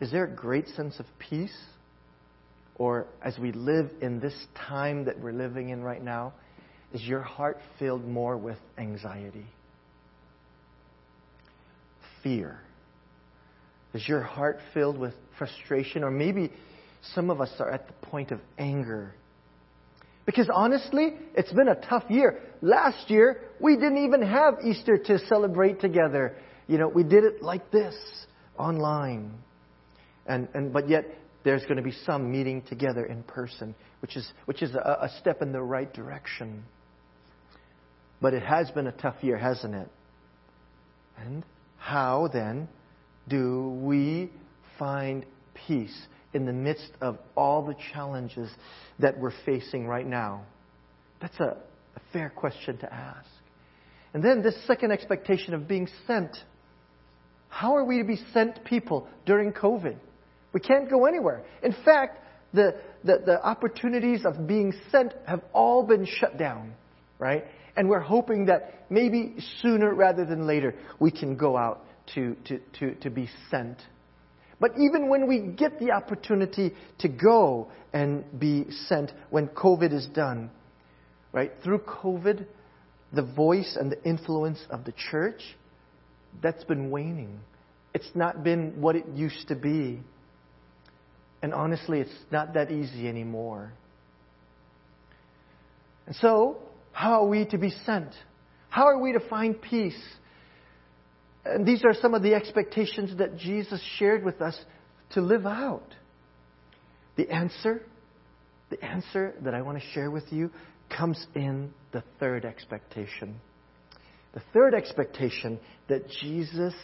Is 0.00 0.10
there 0.10 0.24
a 0.24 0.30
great 0.34 0.68
sense 0.68 0.98
of 0.98 1.06
peace? 1.18 1.56
Or 2.76 3.06
as 3.22 3.38
we 3.38 3.52
live 3.52 3.90
in 4.00 4.18
this 4.18 4.34
time 4.68 5.04
that 5.04 5.20
we're 5.20 5.32
living 5.32 5.68
in 5.68 5.82
right 5.82 6.02
now, 6.02 6.32
is 6.92 7.02
your 7.02 7.20
heart 7.20 7.58
filled 7.78 8.06
more 8.06 8.36
with 8.36 8.58
anxiety? 8.78 9.46
Fear? 12.22 12.58
Is 13.94 14.08
your 14.08 14.22
heart 14.22 14.58
filled 14.74 14.98
with 14.98 15.14
frustration? 15.38 16.02
Or 16.02 16.10
maybe 16.10 16.50
some 17.14 17.30
of 17.30 17.40
us 17.40 17.50
are 17.58 17.70
at 17.70 17.86
the 17.86 17.92
point 18.06 18.30
of 18.30 18.40
anger. 18.58 19.14
Because 20.24 20.48
honestly, 20.52 21.14
it's 21.34 21.52
been 21.52 21.68
a 21.68 21.74
tough 21.74 22.04
year. 22.08 22.40
Last 22.60 23.10
year, 23.10 23.40
we 23.60 23.74
didn't 23.74 24.04
even 24.04 24.22
have 24.22 24.54
Easter 24.64 24.96
to 24.96 25.18
celebrate 25.26 25.80
together. 25.80 26.36
You 26.66 26.78
know, 26.78 26.88
we 26.88 27.02
did 27.02 27.24
it 27.24 27.42
like 27.42 27.70
this, 27.70 27.94
online. 28.58 29.32
And, 30.26 30.48
and, 30.54 30.72
but 30.72 30.88
yet, 30.88 31.04
there's 31.44 31.62
going 31.62 31.76
to 31.76 31.82
be 31.82 31.92
some 32.06 32.30
meeting 32.30 32.62
together 32.62 33.04
in 33.04 33.22
person, 33.24 33.74
which 34.00 34.16
is, 34.16 34.30
which 34.44 34.62
is 34.62 34.74
a, 34.74 34.98
a 35.02 35.10
step 35.20 35.42
in 35.42 35.52
the 35.52 35.60
right 35.60 35.92
direction. 35.92 36.64
But 38.20 38.34
it 38.34 38.42
has 38.42 38.70
been 38.70 38.86
a 38.86 38.92
tough 38.92 39.16
year, 39.22 39.36
hasn't 39.36 39.74
it? 39.74 39.88
And 41.18 41.44
how 41.76 42.28
then 42.32 42.68
do 43.28 43.70
we 43.82 44.30
find 44.78 45.26
peace 45.66 46.06
in 46.32 46.46
the 46.46 46.52
midst 46.52 46.90
of 47.00 47.18
all 47.36 47.66
the 47.66 47.74
challenges 47.92 48.50
that 49.00 49.18
we're 49.18 49.32
facing 49.44 49.86
right 49.86 50.06
now? 50.06 50.44
That's 51.20 51.38
a, 51.40 51.56
a 51.96 52.00
fair 52.12 52.30
question 52.30 52.78
to 52.78 52.92
ask. 52.92 53.28
And 54.14 54.22
then 54.22 54.42
this 54.42 54.54
second 54.66 54.92
expectation 54.92 55.54
of 55.54 55.66
being 55.66 55.88
sent. 56.06 56.36
How 57.52 57.76
are 57.76 57.84
we 57.84 57.98
to 57.98 58.04
be 58.04 58.18
sent 58.32 58.64
people 58.64 59.06
during 59.26 59.52
COVID? 59.52 59.94
We 60.54 60.60
can't 60.60 60.88
go 60.88 61.04
anywhere. 61.04 61.44
In 61.62 61.76
fact, 61.84 62.18
the, 62.54 62.80
the, 63.04 63.18
the, 63.26 63.44
opportunities 63.44 64.24
of 64.24 64.46
being 64.46 64.72
sent 64.90 65.12
have 65.26 65.42
all 65.52 65.82
been 65.82 66.06
shut 66.06 66.38
down, 66.38 66.72
right? 67.18 67.44
And 67.76 67.90
we're 67.90 68.00
hoping 68.00 68.46
that 68.46 68.86
maybe 68.88 69.34
sooner 69.60 69.94
rather 69.94 70.24
than 70.24 70.46
later 70.46 70.74
we 70.98 71.10
can 71.10 71.36
go 71.36 71.58
out 71.58 71.84
to, 72.14 72.36
to, 72.46 72.58
to, 72.78 72.94
to 72.96 73.10
be 73.10 73.28
sent. 73.50 73.76
But 74.58 74.72
even 74.80 75.10
when 75.10 75.28
we 75.28 75.40
get 75.40 75.78
the 75.78 75.90
opportunity 75.90 76.72
to 77.00 77.08
go 77.08 77.70
and 77.92 78.24
be 78.40 78.64
sent 78.86 79.12
when 79.28 79.48
COVID 79.48 79.92
is 79.92 80.06
done, 80.06 80.50
right? 81.32 81.52
Through 81.62 81.80
COVID, 81.80 82.46
the 83.12 83.22
voice 83.22 83.76
and 83.78 83.92
the 83.92 84.02
influence 84.04 84.64
of 84.70 84.86
the 84.86 84.94
church, 85.10 85.42
that's 86.40 86.64
been 86.64 86.90
waning. 86.90 87.40
It's 87.94 88.10
not 88.14 88.42
been 88.42 88.80
what 88.80 88.96
it 88.96 89.06
used 89.14 89.48
to 89.48 89.54
be. 89.54 90.00
And 91.42 91.52
honestly, 91.52 92.00
it's 92.00 92.16
not 92.30 92.54
that 92.54 92.70
easy 92.70 93.08
anymore. 93.08 93.72
And 96.06 96.16
so, 96.16 96.58
how 96.92 97.22
are 97.22 97.26
we 97.26 97.44
to 97.46 97.58
be 97.58 97.70
sent? 97.84 98.14
How 98.68 98.84
are 98.84 98.98
we 98.98 99.12
to 99.12 99.20
find 99.20 99.60
peace? 99.60 100.00
And 101.44 101.66
these 101.66 101.84
are 101.84 101.94
some 101.94 102.14
of 102.14 102.22
the 102.22 102.34
expectations 102.34 103.18
that 103.18 103.36
Jesus 103.36 103.80
shared 103.98 104.24
with 104.24 104.40
us 104.40 104.58
to 105.10 105.20
live 105.20 105.46
out. 105.46 105.94
The 107.16 107.28
answer, 107.30 107.82
the 108.70 108.82
answer 108.82 109.34
that 109.42 109.54
I 109.54 109.62
want 109.62 109.78
to 109.78 109.84
share 109.92 110.10
with 110.10 110.24
you 110.30 110.50
comes 110.88 111.26
in 111.34 111.72
the 111.92 112.02
third 112.20 112.44
expectation. 112.44 113.40
The 114.34 114.42
third 114.52 114.74
expectation 114.74 115.60
that 115.88 116.08
Jesus 116.08 116.74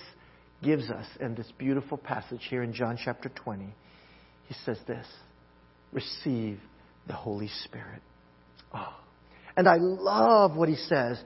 gives 0.62 0.90
us 0.90 1.06
in 1.20 1.34
this 1.34 1.50
beautiful 1.56 1.96
passage 1.96 2.46
here 2.48 2.62
in 2.62 2.72
John 2.72 2.98
chapter 3.02 3.28
20. 3.28 3.74
He 4.46 4.54
says 4.64 4.78
this 4.86 5.06
receive 5.92 6.60
the 7.06 7.14
Holy 7.14 7.48
Spirit. 7.64 8.02
Oh. 8.74 8.94
And 9.56 9.66
I 9.66 9.76
love 9.78 10.54
what 10.56 10.68
he 10.68 10.76
says 10.76 11.18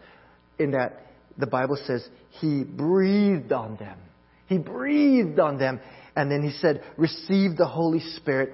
in 0.59 0.71
that 0.73 1.07
the 1.37 1.47
Bible 1.47 1.77
says 1.85 2.07
he 2.41 2.63
breathed 2.63 3.53
on 3.53 3.77
them. 3.77 3.99
He 4.47 4.59
breathed 4.59 5.41
on 5.41 5.59
them. 5.59 5.81
And 6.15 6.31
then 6.31 6.43
he 6.43 6.51
said, 6.59 6.83
receive 6.97 7.57
the 7.57 7.67
Holy 7.67 8.01
Spirit. 8.17 8.53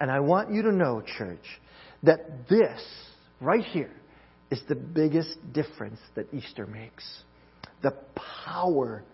And 0.00 0.10
I 0.10 0.20
want 0.20 0.52
you 0.52 0.62
to 0.62 0.72
know, 0.72 1.02
church, 1.18 1.44
that 2.02 2.48
this 2.48 2.80
right 3.40 3.64
here 3.64 3.90
is 4.50 4.60
the 4.68 4.74
biggest 4.74 5.36
difference 5.52 6.00
that 6.14 6.32
Easter 6.32 6.66
makes. 6.66 7.04
The 7.82 7.94
power 8.44 9.04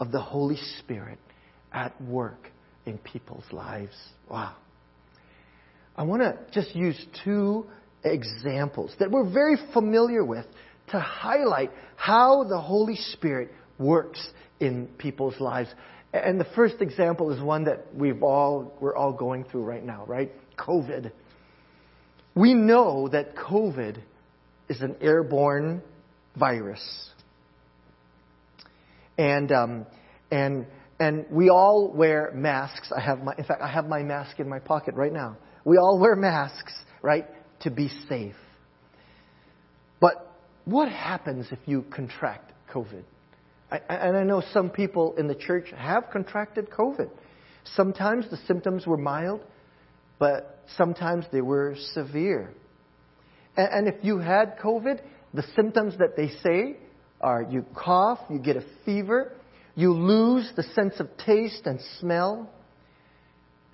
of 0.00 0.12
the 0.12 0.20
Holy 0.20 0.58
Spirit 0.78 1.18
at 1.72 2.00
work 2.00 2.50
in 2.86 2.98
people's 2.98 3.44
lives. 3.52 3.94
Wow. 4.30 4.56
I 5.96 6.04
want 6.04 6.22
to 6.22 6.38
just 6.52 6.74
use 6.74 6.98
two 7.24 7.66
examples 8.04 8.94
that 9.00 9.10
we're 9.10 9.30
very 9.30 9.56
familiar 9.72 10.24
with 10.24 10.46
to 10.90 11.00
highlight 11.00 11.70
how 11.96 12.44
the 12.44 12.60
Holy 12.60 12.96
Spirit 12.96 13.52
works 13.78 14.26
in 14.60 14.86
people's 14.98 15.38
lives. 15.40 15.68
And 16.12 16.40
the 16.40 16.46
first 16.56 16.76
example 16.80 17.30
is 17.32 17.42
one 17.42 17.64
that 17.64 17.94
we've 17.94 18.22
all, 18.22 18.74
we're 18.80 18.96
all 18.96 19.12
going 19.12 19.44
through 19.44 19.64
right 19.64 19.84
now, 19.84 20.04
right? 20.06 20.32
COVID. 20.56 21.12
We 22.34 22.54
know 22.54 23.08
that 23.08 23.36
COVID 23.36 23.98
is 24.68 24.80
an 24.80 24.96
airborne 25.00 25.82
virus. 26.36 27.10
And, 29.16 29.50
um, 29.50 29.86
and, 30.30 30.66
and 31.00 31.26
we 31.30 31.50
all 31.50 31.92
wear 31.92 32.30
masks. 32.34 32.92
I 32.94 33.00
have 33.00 33.22
my, 33.22 33.34
in 33.36 33.44
fact, 33.44 33.62
I 33.62 33.68
have 33.68 33.86
my 33.88 34.02
mask 34.02 34.38
in 34.38 34.48
my 34.48 34.58
pocket 34.58 34.94
right 34.94 35.12
now. 35.12 35.36
We 35.64 35.76
all 35.76 35.98
wear 35.98 36.14
masks, 36.14 36.72
right, 37.02 37.26
to 37.60 37.70
be 37.70 37.90
safe. 38.08 38.36
But 40.00 40.32
what 40.64 40.88
happens 40.88 41.48
if 41.50 41.58
you 41.66 41.84
contract 41.90 42.52
COVID? 42.72 43.02
I, 43.70 43.78
and 43.88 44.16
I 44.16 44.22
know 44.22 44.42
some 44.52 44.70
people 44.70 45.14
in 45.16 45.28
the 45.28 45.34
church 45.34 45.70
have 45.76 46.10
contracted 46.12 46.70
COVID. 46.70 47.10
Sometimes 47.74 48.30
the 48.30 48.38
symptoms 48.46 48.86
were 48.86 48.96
mild, 48.96 49.40
but 50.18 50.62
sometimes 50.76 51.24
they 51.32 51.40
were 51.40 51.74
severe. 51.92 52.50
And, 53.58 53.88
if 53.88 53.96
you 54.02 54.18
had 54.18 54.56
COVID, 54.58 55.00
the 55.34 55.42
symptoms 55.56 55.98
that 55.98 56.16
they 56.16 56.28
say 56.44 56.76
are 57.20 57.42
you 57.42 57.66
cough, 57.74 58.20
you 58.30 58.38
get 58.38 58.56
a 58.56 58.64
fever, 58.84 59.32
you 59.74 59.92
lose 59.92 60.52
the 60.54 60.62
sense 60.62 61.00
of 61.00 61.08
taste 61.18 61.66
and 61.66 61.80
smell, 61.98 62.48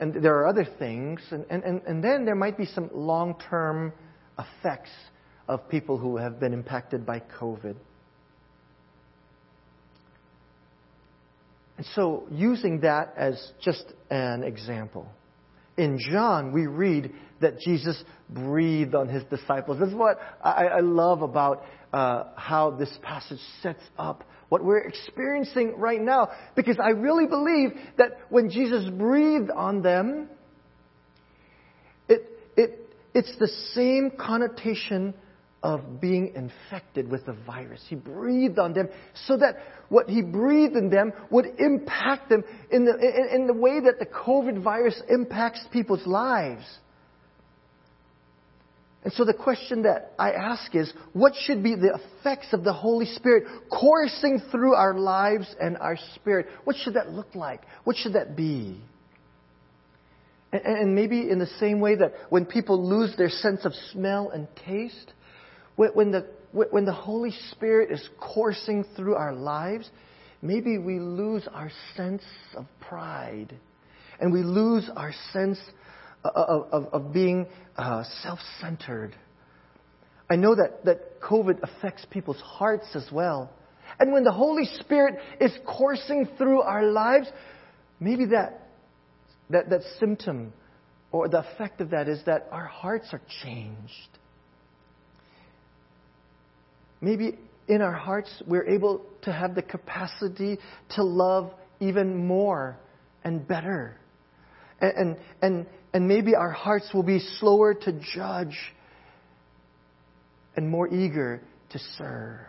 and 0.00 0.14
there 0.14 0.36
are 0.38 0.46
other 0.46 0.66
things, 0.78 1.20
and, 1.30 1.44
and, 1.50 1.62
and, 1.62 1.82
and 1.86 2.02
then 2.02 2.24
there 2.24 2.34
might 2.34 2.56
be 2.56 2.64
some 2.64 2.88
long 2.94 3.38
term 3.50 3.92
effects 4.38 4.90
of 5.48 5.68
people 5.68 5.98
who 5.98 6.16
have 6.16 6.40
been 6.40 6.54
impacted 6.54 7.04
by 7.04 7.20
COVID. 7.38 7.76
And 11.76 11.86
so, 11.94 12.26
using 12.30 12.80
that 12.80 13.12
as 13.18 13.52
just 13.60 13.84
an 14.08 14.44
example, 14.44 15.08
in 15.76 15.98
John, 15.98 16.52
we 16.52 16.66
read 16.66 17.12
that 17.40 17.58
Jesus 17.60 18.02
breathed 18.30 18.94
on 18.94 19.08
his 19.08 19.22
disciples. 19.24 19.78
This 19.78 19.88
is 19.88 19.94
what 19.94 20.18
I, 20.42 20.66
I 20.66 20.80
love 20.80 21.22
about 21.22 21.64
uh, 21.92 22.24
how 22.36 22.70
this 22.70 22.96
passage 23.02 23.40
sets 23.62 23.82
up 23.98 24.24
what 24.48 24.64
we're 24.64 24.78
experiencing 24.78 25.74
right 25.78 26.00
now. 26.00 26.28
Because 26.54 26.78
I 26.82 26.90
really 26.90 27.26
believe 27.26 27.70
that 27.98 28.20
when 28.28 28.50
Jesus 28.50 28.88
breathed 28.90 29.50
on 29.50 29.82
them, 29.82 30.28
it, 32.08 32.30
it, 32.56 32.94
it's 33.14 33.32
the 33.38 33.48
same 33.74 34.12
connotation 34.18 35.14
of 35.64 35.98
being 35.98 36.34
infected 36.36 37.10
with 37.10 37.24
the 37.24 37.32
virus. 37.32 37.82
He 37.88 37.94
breathed 37.94 38.58
on 38.58 38.74
them 38.74 38.90
so 39.26 39.38
that 39.38 39.56
what 39.88 40.10
he 40.10 40.20
breathed 40.20 40.76
in 40.76 40.90
them 40.90 41.14
would 41.30 41.46
impact 41.58 42.28
them 42.28 42.44
in 42.70 42.84
the, 42.84 42.92
in, 42.92 43.40
in 43.40 43.46
the 43.46 43.54
way 43.54 43.80
that 43.80 43.98
the 43.98 44.04
COVID 44.04 44.62
virus 44.62 45.00
impacts 45.08 45.64
people's 45.72 46.06
lives. 46.06 46.64
And 49.04 49.12
so 49.14 49.24
the 49.24 49.32
question 49.32 49.82
that 49.82 50.12
I 50.18 50.32
ask 50.32 50.74
is, 50.74 50.92
what 51.14 51.32
should 51.34 51.62
be 51.62 51.74
the 51.74 51.98
effects 52.20 52.48
of 52.52 52.62
the 52.62 52.72
Holy 52.74 53.06
Spirit 53.06 53.44
coursing 53.70 54.42
through 54.50 54.74
our 54.74 54.94
lives 54.94 55.46
and 55.58 55.78
our 55.78 55.96
spirit? 56.14 56.46
What 56.64 56.76
should 56.76 56.94
that 56.94 57.10
look 57.10 57.34
like? 57.34 57.62
What 57.84 57.96
should 57.96 58.12
that 58.14 58.36
be? 58.36 58.82
And, 60.52 60.62
and 60.62 60.94
maybe 60.94 61.30
in 61.30 61.38
the 61.38 61.50
same 61.58 61.80
way 61.80 61.94
that 61.94 62.12
when 62.28 62.44
people 62.44 62.86
lose 62.86 63.16
their 63.16 63.30
sense 63.30 63.64
of 63.64 63.72
smell 63.92 64.28
and 64.28 64.46
taste, 64.66 65.13
when, 65.76 66.10
the, 66.10 66.26
when 66.52 66.84
the 66.84 66.92
Holy 66.92 67.32
Spirit 67.50 67.90
is 67.90 68.08
coursing 68.20 68.84
through 68.96 69.14
our 69.14 69.34
lives, 69.34 69.88
maybe 70.42 70.78
we 70.78 70.98
lose 70.98 71.46
our 71.52 71.70
sense 71.96 72.22
of 72.56 72.66
pride 72.80 73.54
and 74.20 74.32
we 74.32 74.42
lose 74.42 74.88
our 74.96 75.12
sense 75.32 75.58
of, 76.24 76.66
of, 76.70 76.84
of 76.92 77.12
being 77.12 77.46
uh, 77.76 78.04
self 78.22 78.38
centered. 78.60 79.14
I 80.30 80.36
know 80.36 80.54
that, 80.54 80.84
that 80.84 81.20
COVID 81.20 81.60
affects 81.62 82.06
people's 82.10 82.40
hearts 82.40 82.86
as 82.94 83.06
well. 83.12 83.50
And 83.98 84.12
when 84.12 84.24
the 84.24 84.32
Holy 84.32 84.64
Spirit 84.80 85.16
is 85.40 85.52
coursing 85.66 86.28
through 86.38 86.62
our 86.62 86.84
lives, 86.84 87.28
maybe 88.00 88.26
that, 88.26 88.68
that, 89.50 89.70
that 89.70 89.82
symptom 90.00 90.52
or 91.12 91.28
the 91.28 91.40
effect 91.40 91.80
of 91.80 91.90
that 91.90 92.08
is 92.08 92.20
that 92.26 92.48
our 92.50 92.66
hearts 92.66 93.08
are 93.12 93.20
changed. 93.42 94.18
Maybe 97.00 97.38
in 97.68 97.80
our 97.80 97.92
hearts 97.92 98.42
we're 98.46 98.66
able 98.66 99.04
to 99.22 99.32
have 99.32 99.54
the 99.54 99.62
capacity 99.62 100.58
to 100.90 101.02
love 101.02 101.52
even 101.80 102.26
more 102.26 102.78
and 103.24 103.46
better. 103.46 103.98
And, 104.80 105.16
and, 105.40 105.66
and, 105.92 106.08
maybe 106.08 106.34
our 106.34 106.50
hearts 106.50 106.90
will 106.92 107.04
be 107.04 107.20
slower 107.38 107.72
to 107.74 107.92
judge 108.14 108.58
and 110.56 110.68
more 110.68 110.88
eager 110.88 111.40
to 111.70 111.78
serve. 111.96 112.40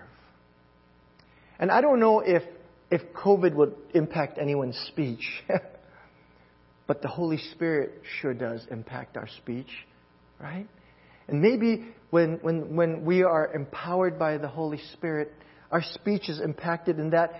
And 1.60 1.71
I 1.71 1.81
don't 1.81 1.99
know 1.99 2.19
if, 2.19 2.43
if 2.91 3.01
COVID 3.13 3.53
would 3.53 3.75
impact 3.93 4.38
anyone's 4.38 4.77
speech, 4.88 5.25
but 6.88 7.01
the 7.01 7.08
Holy 7.08 7.38
Spirit 7.53 8.01
sure 8.19 8.34
does 8.34 8.65
impact 8.69 9.15
our 9.15 9.27
speech, 9.38 9.69
right? 10.41 10.67
And 11.27 11.41
maybe 11.41 11.85
when, 12.11 12.39
when, 12.41 12.75
when 12.75 13.03
we 13.03 13.23
are 13.23 13.53
empowered 13.53 14.19
by 14.19 14.38
the 14.38 14.47
Holy 14.47 14.79
Spirit, 14.93 15.33
our 15.71 15.81
speech 15.81 16.29
is 16.29 16.39
impacted 16.39 16.99
in 16.99 17.09
that 17.11 17.33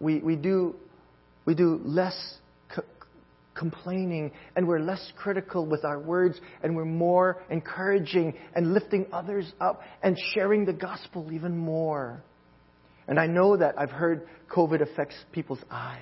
we, 0.00 0.20
we, 0.20 0.36
do, 0.36 0.76
we 1.44 1.54
do 1.54 1.80
less 1.84 2.38
co- 2.74 2.84
complaining 3.54 4.30
and 4.54 4.66
we're 4.66 4.78
less 4.78 5.12
critical 5.16 5.66
with 5.66 5.84
our 5.84 5.98
words 5.98 6.40
and 6.62 6.76
we're 6.76 6.84
more 6.84 7.42
encouraging 7.50 8.34
and 8.54 8.72
lifting 8.72 9.06
others 9.12 9.52
up 9.60 9.82
and 10.02 10.16
sharing 10.34 10.64
the 10.64 10.72
gospel 10.72 11.32
even 11.32 11.56
more. 11.56 12.22
And 13.08 13.18
I 13.18 13.26
know 13.26 13.56
that 13.56 13.78
I've 13.78 13.90
heard 13.90 14.28
COVID 14.50 14.82
affects 14.82 15.16
people's 15.32 15.62
eyes. 15.70 16.00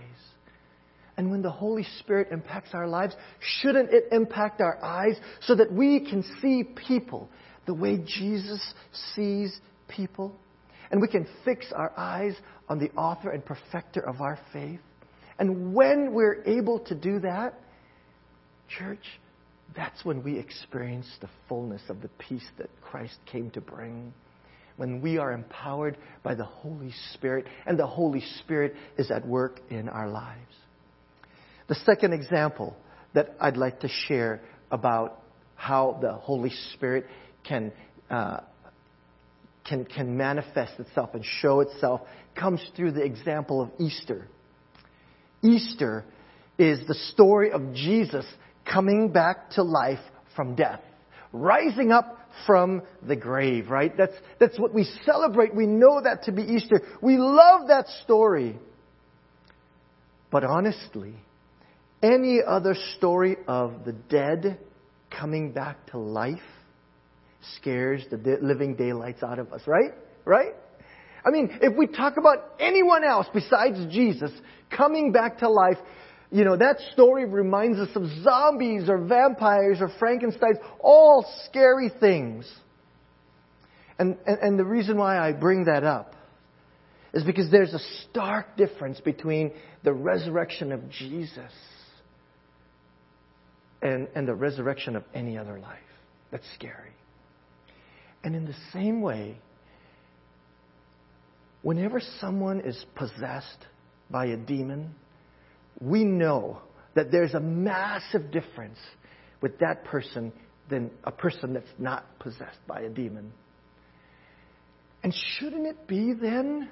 And 1.16 1.30
when 1.30 1.42
the 1.42 1.50
Holy 1.50 1.84
Spirit 2.00 2.28
impacts 2.32 2.70
our 2.72 2.88
lives, 2.88 3.14
shouldn't 3.40 3.92
it 3.92 4.08
impact 4.10 4.60
our 4.60 4.82
eyes 4.82 5.16
so 5.42 5.54
that 5.54 5.72
we 5.72 6.00
can 6.00 6.24
see 6.42 6.64
people 6.64 7.28
the 7.66 7.74
way 7.74 7.98
Jesus 7.98 8.74
sees 9.14 9.56
people? 9.88 10.34
And 10.90 11.00
we 11.00 11.08
can 11.08 11.26
fix 11.44 11.66
our 11.74 11.92
eyes 11.96 12.34
on 12.68 12.78
the 12.78 12.90
author 12.92 13.30
and 13.30 13.44
perfecter 13.44 14.00
of 14.00 14.20
our 14.20 14.38
faith? 14.52 14.80
And 15.38 15.74
when 15.74 16.12
we're 16.12 16.42
able 16.44 16.80
to 16.80 16.94
do 16.94 17.20
that, 17.20 17.54
church, 18.68 19.04
that's 19.76 20.04
when 20.04 20.22
we 20.22 20.38
experience 20.38 21.08
the 21.20 21.28
fullness 21.48 21.82
of 21.88 22.00
the 22.02 22.10
peace 22.18 22.46
that 22.58 22.70
Christ 22.80 23.16
came 23.26 23.50
to 23.50 23.60
bring. 23.60 24.12
When 24.76 25.00
we 25.00 25.18
are 25.18 25.32
empowered 25.32 25.96
by 26.22 26.34
the 26.34 26.44
Holy 26.44 26.92
Spirit, 27.12 27.46
and 27.66 27.78
the 27.78 27.86
Holy 27.86 28.22
Spirit 28.40 28.74
is 28.98 29.10
at 29.10 29.26
work 29.26 29.60
in 29.70 29.88
our 29.88 30.08
lives. 30.08 30.54
The 31.68 31.74
second 31.76 32.12
example 32.12 32.76
that 33.14 33.34
I'd 33.40 33.56
like 33.56 33.80
to 33.80 33.88
share 33.88 34.40
about 34.70 35.20
how 35.56 35.98
the 36.02 36.12
Holy 36.12 36.50
Spirit 36.74 37.06
can, 37.46 37.72
uh, 38.10 38.40
can, 39.66 39.84
can 39.84 40.16
manifest 40.16 40.78
itself 40.78 41.10
and 41.14 41.24
show 41.24 41.60
itself 41.60 42.02
comes 42.34 42.60
through 42.76 42.92
the 42.92 43.02
example 43.02 43.62
of 43.62 43.70
Easter. 43.78 44.26
Easter 45.42 46.04
is 46.58 46.86
the 46.86 46.94
story 46.94 47.50
of 47.52 47.74
Jesus 47.74 48.26
coming 48.64 49.10
back 49.12 49.50
to 49.50 49.62
life 49.62 50.00
from 50.34 50.54
death, 50.54 50.80
rising 51.32 51.92
up 51.92 52.18
from 52.46 52.82
the 53.06 53.16
grave, 53.16 53.70
right? 53.70 53.96
That's, 53.96 54.14
that's 54.40 54.58
what 54.58 54.74
we 54.74 54.84
celebrate. 55.04 55.54
We 55.54 55.66
know 55.66 56.00
that 56.02 56.24
to 56.24 56.32
be 56.32 56.42
Easter. 56.42 56.82
We 57.00 57.16
love 57.16 57.68
that 57.68 57.86
story. 58.02 58.58
But 60.30 60.44
honestly, 60.44 61.14
any 62.04 62.40
other 62.46 62.76
story 62.98 63.36
of 63.48 63.84
the 63.86 63.92
dead 63.92 64.58
coming 65.10 65.52
back 65.52 65.86
to 65.90 65.98
life 65.98 66.38
scares 67.56 68.04
the 68.10 68.38
living 68.42 68.74
daylights 68.76 69.22
out 69.22 69.38
of 69.38 69.52
us, 69.52 69.62
right? 69.66 69.92
Right? 70.24 70.54
I 71.24 71.30
mean, 71.30 71.58
if 71.62 71.76
we 71.76 71.86
talk 71.86 72.18
about 72.18 72.38
anyone 72.60 73.04
else 73.04 73.26
besides 73.32 73.78
Jesus 73.90 74.30
coming 74.76 75.12
back 75.12 75.38
to 75.38 75.48
life, 75.48 75.78
you 76.30 76.44
know, 76.44 76.56
that 76.56 76.78
story 76.92 77.24
reminds 77.24 77.78
us 77.78 77.88
of 77.94 78.04
zombies 78.22 78.88
or 78.88 78.98
vampires 78.98 79.78
or 79.80 79.88
Frankensteins, 80.00 80.58
all 80.80 81.24
scary 81.46 81.90
things. 82.00 82.50
And, 83.98 84.18
and, 84.26 84.38
and 84.40 84.58
the 84.58 84.64
reason 84.64 84.98
why 84.98 85.16
I 85.18 85.32
bring 85.32 85.64
that 85.64 85.84
up 85.84 86.16
is 87.14 87.22
because 87.22 87.50
there's 87.50 87.72
a 87.72 87.78
stark 88.10 88.56
difference 88.56 89.00
between 89.00 89.52
the 89.84 89.92
resurrection 89.92 90.72
of 90.72 90.90
Jesus 90.90 91.52
and, 93.84 94.08
and 94.14 94.26
the 94.26 94.34
resurrection 94.34 94.96
of 94.96 95.04
any 95.14 95.38
other 95.38 95.60
life. 95.60 95.78
That's 96.32 96.46
scary. 96.54 96.90
And 98.24 98.34
in 98.34 98.46
the 98.46 98.54
same 98.72 99.02
way, 99.02 99.36
whenever 101.62 102.00
someone 102.20 102.60
is 102.60 102.84
possessed 102.96 103.66
by 104.10 104.26
a 104.26 104.36
demon, 104.36 104.94
we 105.80 106.04
know 106.04 106.58
that 106.94 107.12
there's 107.12 107.34
a 107.34 107.40
massive 107.40 108.30
difference 108.32 108.78
with 109.42 109.58
that 109.58 109.84
person 109.84 110.32
than 110.70 110.90
a 111.04 111.12
person 111.12 111.52
that's 111.52 111.66
not 111.78 112.06
possessed 112.18 112.58
by 112.66 112.80
a 112.80 112.88
demon. 112.88 113.32
And 115.02 115.14
shouldn't 115.38 115.66
it 115.66 115.86
be 115.86 116.14
then 116.14 116.70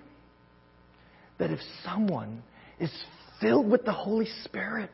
that 1.38 1.51
if 1.51 1.61
someone 1.85 2.42
is 2.81 2.90
filled 3.40 3.70
with 3.70 3.85
the 3.85 3.92
Holy 3.92 4.29
Spirit, 4.44 4.90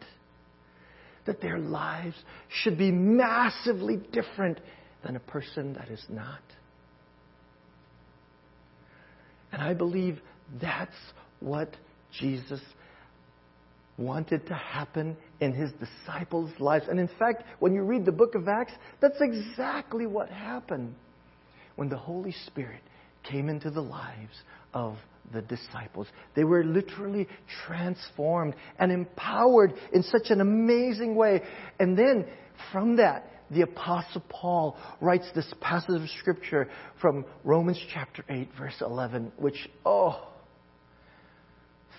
that 1.29 1.41
their 1.41 1.59
lives 1.59 2.17
should 2.49 2.77
be 2.77 2.91
massively 2.91 3.99
different 4.13 4.59
than 5.05 5.15
a 5.15 5.21
person 5.21 5.75
that 5.75 5.89
is 5.91 6.05
not. 6.09 6.41
And 9.53 9.63
I 9.63 9.75
believe 9.75 10.21
that's 10.61 10.97
what 11.41 11.71
Jesus 12.19 12.61
wanted 13.99 14.47
to 14.47 14.55
happen 14.55 15.17
in 15.41 15.53
his 15.53 15.71
disciples' 15.73 16.51
lives. 16.59 16.87
And 16.89 16.99
in 16.99 17.11
fact, 17.19 17.45
when 17.59 17.75
you 17.75 17.83
read 17.83 18.07
the 18.07 18.13
book 18.13 18.35
of 18.35 18.49
Acts, 18.49 18.73
that's 19.01 19.21
exactly 19.21 20.07
what 20.07 20.31
happened 20.31 20.95
when 21.77 21.89
the 21.89 21.97
Holy 21.97 22.33
Spirit 22.47 22.81
came 23.23 23.49
into 23.49 23.71
the 23.71 23.83
lives 23.83 24.43
of 24.73 24.97
the 25.33 25.43
disciples. 25.43 26.07
They 26.35 26.45
were 26.45 26.65
literally 26.65 27.29
transformed 27.67 28.55
and 28.79 28.93
empowered 28.93 29.75
in 29.93 30.03
such 30.03 30.31
an 30.31 30.41
amazing 30.41 31.15
way. 31.15 31.43
And 31.79 31.97
then 31.99 32.27
from 32.73 32.97
that, 32.97 33.31
the 33.51 33.63
Apostle 33.63 34.23
Paul 34.29 34.77
writes 35.01 35.27
this 35.35 35.53
passage 35.61 36.03
of 36.03 36.09
Scripture 36.19 36.69
from 37.01 37.25
Romans 37.45 37.81
chapter 37.93 38.25
8, 38.29 38.49
verse 38.59 38.77
11, 38.81 39.33
which, 39.39 39.69
oh, 39.87 40.29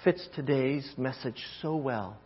fits 0.04 0.28
today's 0.36 0.88
message 0.98 1.42
so 1.62 1.76
well. 1.76 2.18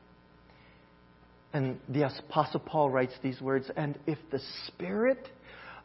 And 1.54 1.80
the 1.88 2.08
Apostle 2.28 2.60
Paul 2.60 2.90
writes 2.90 3.14
these 3.22 3.40
words 3.40 3.70
And 3.78 3.98
if 4.08 4.18
the 4.32 4.42
Spirit 4.68 5.30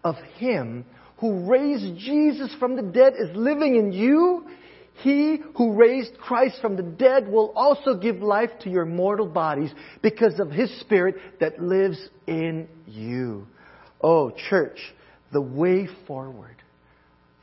of 0.03 0.17
Him 0.37 0.85
who 1.19 1.49
raised 1.51 1.99
Jesus 1.99 2.55
from 2.59 2.77
the 2.77 2.83
dead 2.83 3.13
is 3.19 3.37
living 3.37 3.77
in 3.77 3.93
you, 3.93 4.47
he 4.99 5.39
who 5.57 5.75
raised 5.75 6.19
Christ 6.19 6.61
from 6.61 6.77
the 6.77 6.83
dead 6.83 7.29
will 7.29 7.53
also 7.55 7.95
give 7.95 8.17
life 8.17 8.51
to 8.63 8.71
your 8.71 8.85
mortal 8.85 9.27
bodies 9.27 9.71
because 10.03 10.41
of 10.41 10.51
His 10.51 10.71
Spirit 10.81 11.17
that 11.41 11.63
lives 11.63 11.99
in 12.27 12.69
you. 12.87 13.47
Oh, 14.01 14.33
church, 14.51 14.79
the 15.33 15.41
way 15.41 15.89
forward 16.07 16.57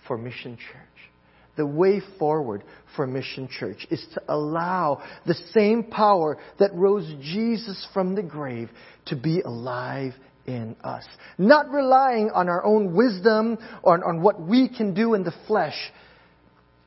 for 0.07 0.17
Mission 0.17 0.57
Church, 0.57 1.11
the 1.55 1.65
way 1.65 2.01
forward 2.19 2.63
for 2.95 3.07
Mission 3.07 3.47
Church 3.47 3.87
is 3.89 4.05
to 4.13 4.21
allow 4.27 5.01
the 5.25 5.35
same 5.53 5.83
power 5.83 6.37
that 6.59 6.73
rose 6.73 7.09
Jesus 7.21 7.87
from 7.93 8.15
the 8.15 8.23
grave 8.23 8.69
to 9.05 9.15
be 9.15 9.39
alive 9.41 10.13
in 10.45 10.75
us. 10.83 11.05
Not 11.37 11.71
relying 11.71 12.31
on 12.31 12.49
our 12.49 12.63
own 12.65 12.93
wisdom 12.95 13.57
or 13.81 14.05
on 14.07 14.21
what 14.21 14.41
we 14.41 14.67
can 14.67 14.93
do 14.93 15.13
in 15.13 15.23
the 15.23 15.33
flesh, 15.47 15.91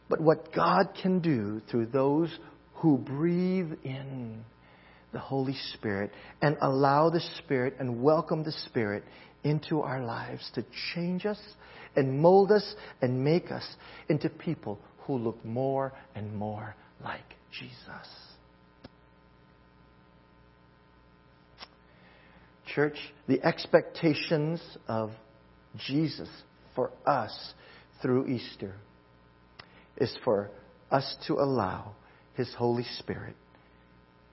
but 0.09 0.21
what 0.21 0.53
God 0.55 0.89
can 1.01 1.21
do 1.21 1.61
through 1.71 1.87
those 1.87 2.37
who 2.75 2.97
breathe 2.99 3.73
in 3.85 4.45
the 5.13 5.19
Holy 5.19 5.57
Spirit 5.75 6.11
and 6.43 6.57
allow 6.61 7.11
the 7.11 7.23
Spirit 7.39 7.75
and 7.79 8.03
welcome 8.03 8.45
the 8.45 8.53
Spirit 8.67 9.05
into 9.45 9.81
our 9.81 10.03
lives 10.05 10.51
to 10.55 10.65
change 10.95 11.27
us 11.27 11.41
and 11.97 12.21
mold 12.21 12.53
us 12.53 12.75
and 13.01 13.23
make 13.25 13.51
us 13.51 13.67
into 14.09 14.29
people 14.29 14.79
who 15.01 15.17
look 15.17 15.43
more 15.45 15.93
and 16.15 16.35
more 16.35 16.75
like 17.03 17.35
Jesus. 17.59 17.75
Church, 22.75 22.99
the 23.27 23.43
expectations 23.43 24.61
of 24.87 25.11
Jesus 25.87 26.29
for 26.75 26.91
us 27.07 27.55
through 28.03 28.27
Easter 28.29 28.75
is 29.99 30.17
for 30.25 30.51
us 30.91 31.17
to 31.27 31.35
allow 31.35 31.93
His 32.35 32.53
Holy 32.55 32.85
Spirit 32.99 33.37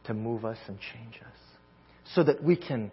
to 0.06 0.14
move 0.14 0.46
us 0.46 0.58
and 0.68 0.78
change 0.94 1.16
us 1.16 1.38
so 2.14 2.24
that 2.24 2.44
we 2.44 2.56
can 2.56 2.92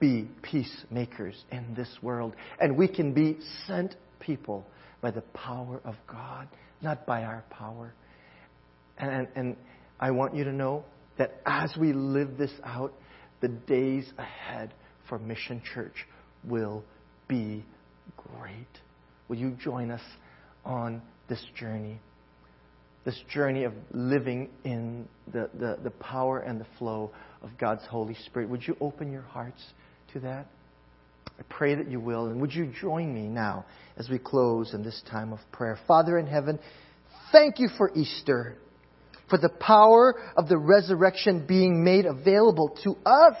be 0.00 0.28
peacemakers 0.42 1.44
in 1.50 1.74
this 1.74 1.88
world 2.02 2.34
and 2.60 2.76
we 2.76 2.88
can 2.88 3.12
be 3.12 3.38
sent 3.66 3.94
people 4.20 4.66
by 5.00 5.10
the 5.10 5.20
power 5.32 5.80
of 5.84 5.94
God, 6.06 6.48
not 6.82 7.06
by 7.06 7.22
our 7.22 7.44
power. 7.50 7.94
And, 8.98 9.28
and, 9.34 9.56
I 10.00 10.12
want 10.12 10.36
you 10.36 10.44
to 10.44 10.52
know 10.52 10.84
that 11.18 11.40
as 11.44 11.76
we 11.76 11.92
live 11.92 12.38
this 12.38 12.52
out, 12.62 12.92
the 13.40 13.48
days 13.48 14.08
ahead 14.16 14.72
for 15.08 15.18
Mission 15.18 15.60
Church 15.74 16.06
will 16.44 16.84
be 17.26 17.64
great. 18.16 18.68
Will 19.26 19.36
you 19.36 19.56
join 19.60 19.90
us 19.90 20.02
on 20.64 21.02
this 21.28 21.44
journey? 21.56 22.00
This 23.08 23.24
journey 23.32 23.64
of 23.64 23.72
living 23.90 24.50
in 24.64 25.08
the, 25.32 25.48
the, 25.58 25.78
the 25.82 25.90
power 25.92 26.40
and 26.40 26.60
the 26.60 26.66
flow 26.78 27.10
of 27.40 27.48
God's 27.56 27.86
Holy 27.86 28.12
Spirit. 28.26 28.50
Would 28.50 28.68
you 28.68 28.76
open 28.82 29.10
your 29.10 29.22
hearts 29.22 29.64
to 30.12 30.20
that? 30.20 30.46
I 31.26 31.42
pray 31.48 31.74
that 31.74 31.90
you 31.90 32.00
will. 32.00 32.26
And 32.26 32.38
would 32.42 32.52
you 32.52 32.70
join 32.78 33.14
me 33.14 33.22
now 33.22 33.64
as 33.96 34.10
we 34.10 34.18
close 34.18 34.74
in 34.74 34.82
this 34.82 35.02
time 35.10 35.32
of 35.32 35.38
prayer? 35.52 35.78
Father 35.88 36.18
in 36.18 36.26
heaven, 36.26 36.58
thank 37.32 37.58
you 37.58 37.70
for 37.78 37.90
Easter, 37.96 38.58
for 39.30 39.38
the 39.38 39.48
power 39.58 40.14
of 40.36 40.50
the 40.50 40.58
resurrection 40.58 41.46
being 41.48 41.82
made 41.82 42.04
available 42.04 42.76
to 42.84 42.94
us. 43.06 43.36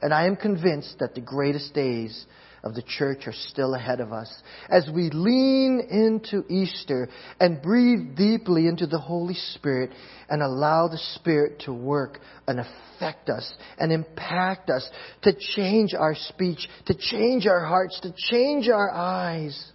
And 0.00 0.12
I 0.12 0.26
am 0.26 0.34
convinced 0.34 0.96
that 0.98 1.14
the 1.14 1.20
greatest 1.20 1.74
days 1.74 2.26
of 2.64 2.74
the 2.74 2.82
church 2.82 3.26
are 3.26 3.32
still 3.32 3.74
ahead 3.74 4.00
of 4.00 4.12
us. 4.12 4.32
As 4.68 4.88
we 4.94 5.10
lean 5.10 5.80
into 5.90 6.44
Easter 6.48 7.08
and 7.40 7.60
breathe 7.60 8.16
deeply 8.16 8.68
into 8.68 8.86
the 8.86 8.98
Holy 8.98 9.34
Spirit 9.34 9.90
and 10.28 10.42
allow 10.42 10.88
the 10.88 11.00
Spirit 11.16 11.60
to 11.66 11.72
work 11.72 12.20
and 12.46 12.60
affect 12.60 13.28
us 13.28 13.52
and 13.78 13.90
impact 13.90 14.70
us, 14.70 14.88
to 15.22 15.32
change 15.56 15.92
our 15.94 16.14
speech, 16.14 16.68
to 16.86 16.94
change 16.94 17.46
our 17.46 17.64
hearts, 17.64 17.98
to 18.00 18.12
change 18.30 18.68
our 18.68 18.90
eyes. 18.92 19.72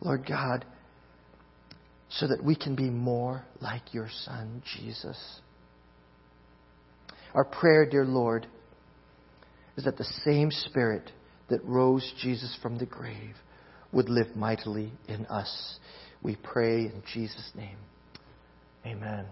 Lord 0.00 0.26
God, 0.26 0.64
so 2.08 2.26
that 2.26 2.42
we 2.42 2.56
can 2.56 2.74
be 2.74 2.90
more 2.90 3.44
like 3.60 3.94
your 3.94 4.08
Son, 4.24 4.62
Jesus. 4.78 5.40
Our 7.34 7.44
prayer, 7.44 7.86
dear 7.88 8.04
Lord, 8.04 8.48
is 9.76 9.84
that 9.84 9.96
the 9.96 10.12
same 10.24 10.50
Spirit 10.50 11.10
that 11.48 11.64
rose 11.64 12.12
Jesus 12.20 12.56
from 12.62 12.78
the 12.78 12.86
grave 12.86 13.34
would 13.92 14.08
live 14.08 14.36
mightily 14.36 14.92
in 15.08 15.26
us. 15.26 15.78
We 16.22 16.36
pray 16.36 16.82
in 16.82 17.02
Jesus' 17.12 17.50
name. 17.54 17.78
Amen. 18.86 19.26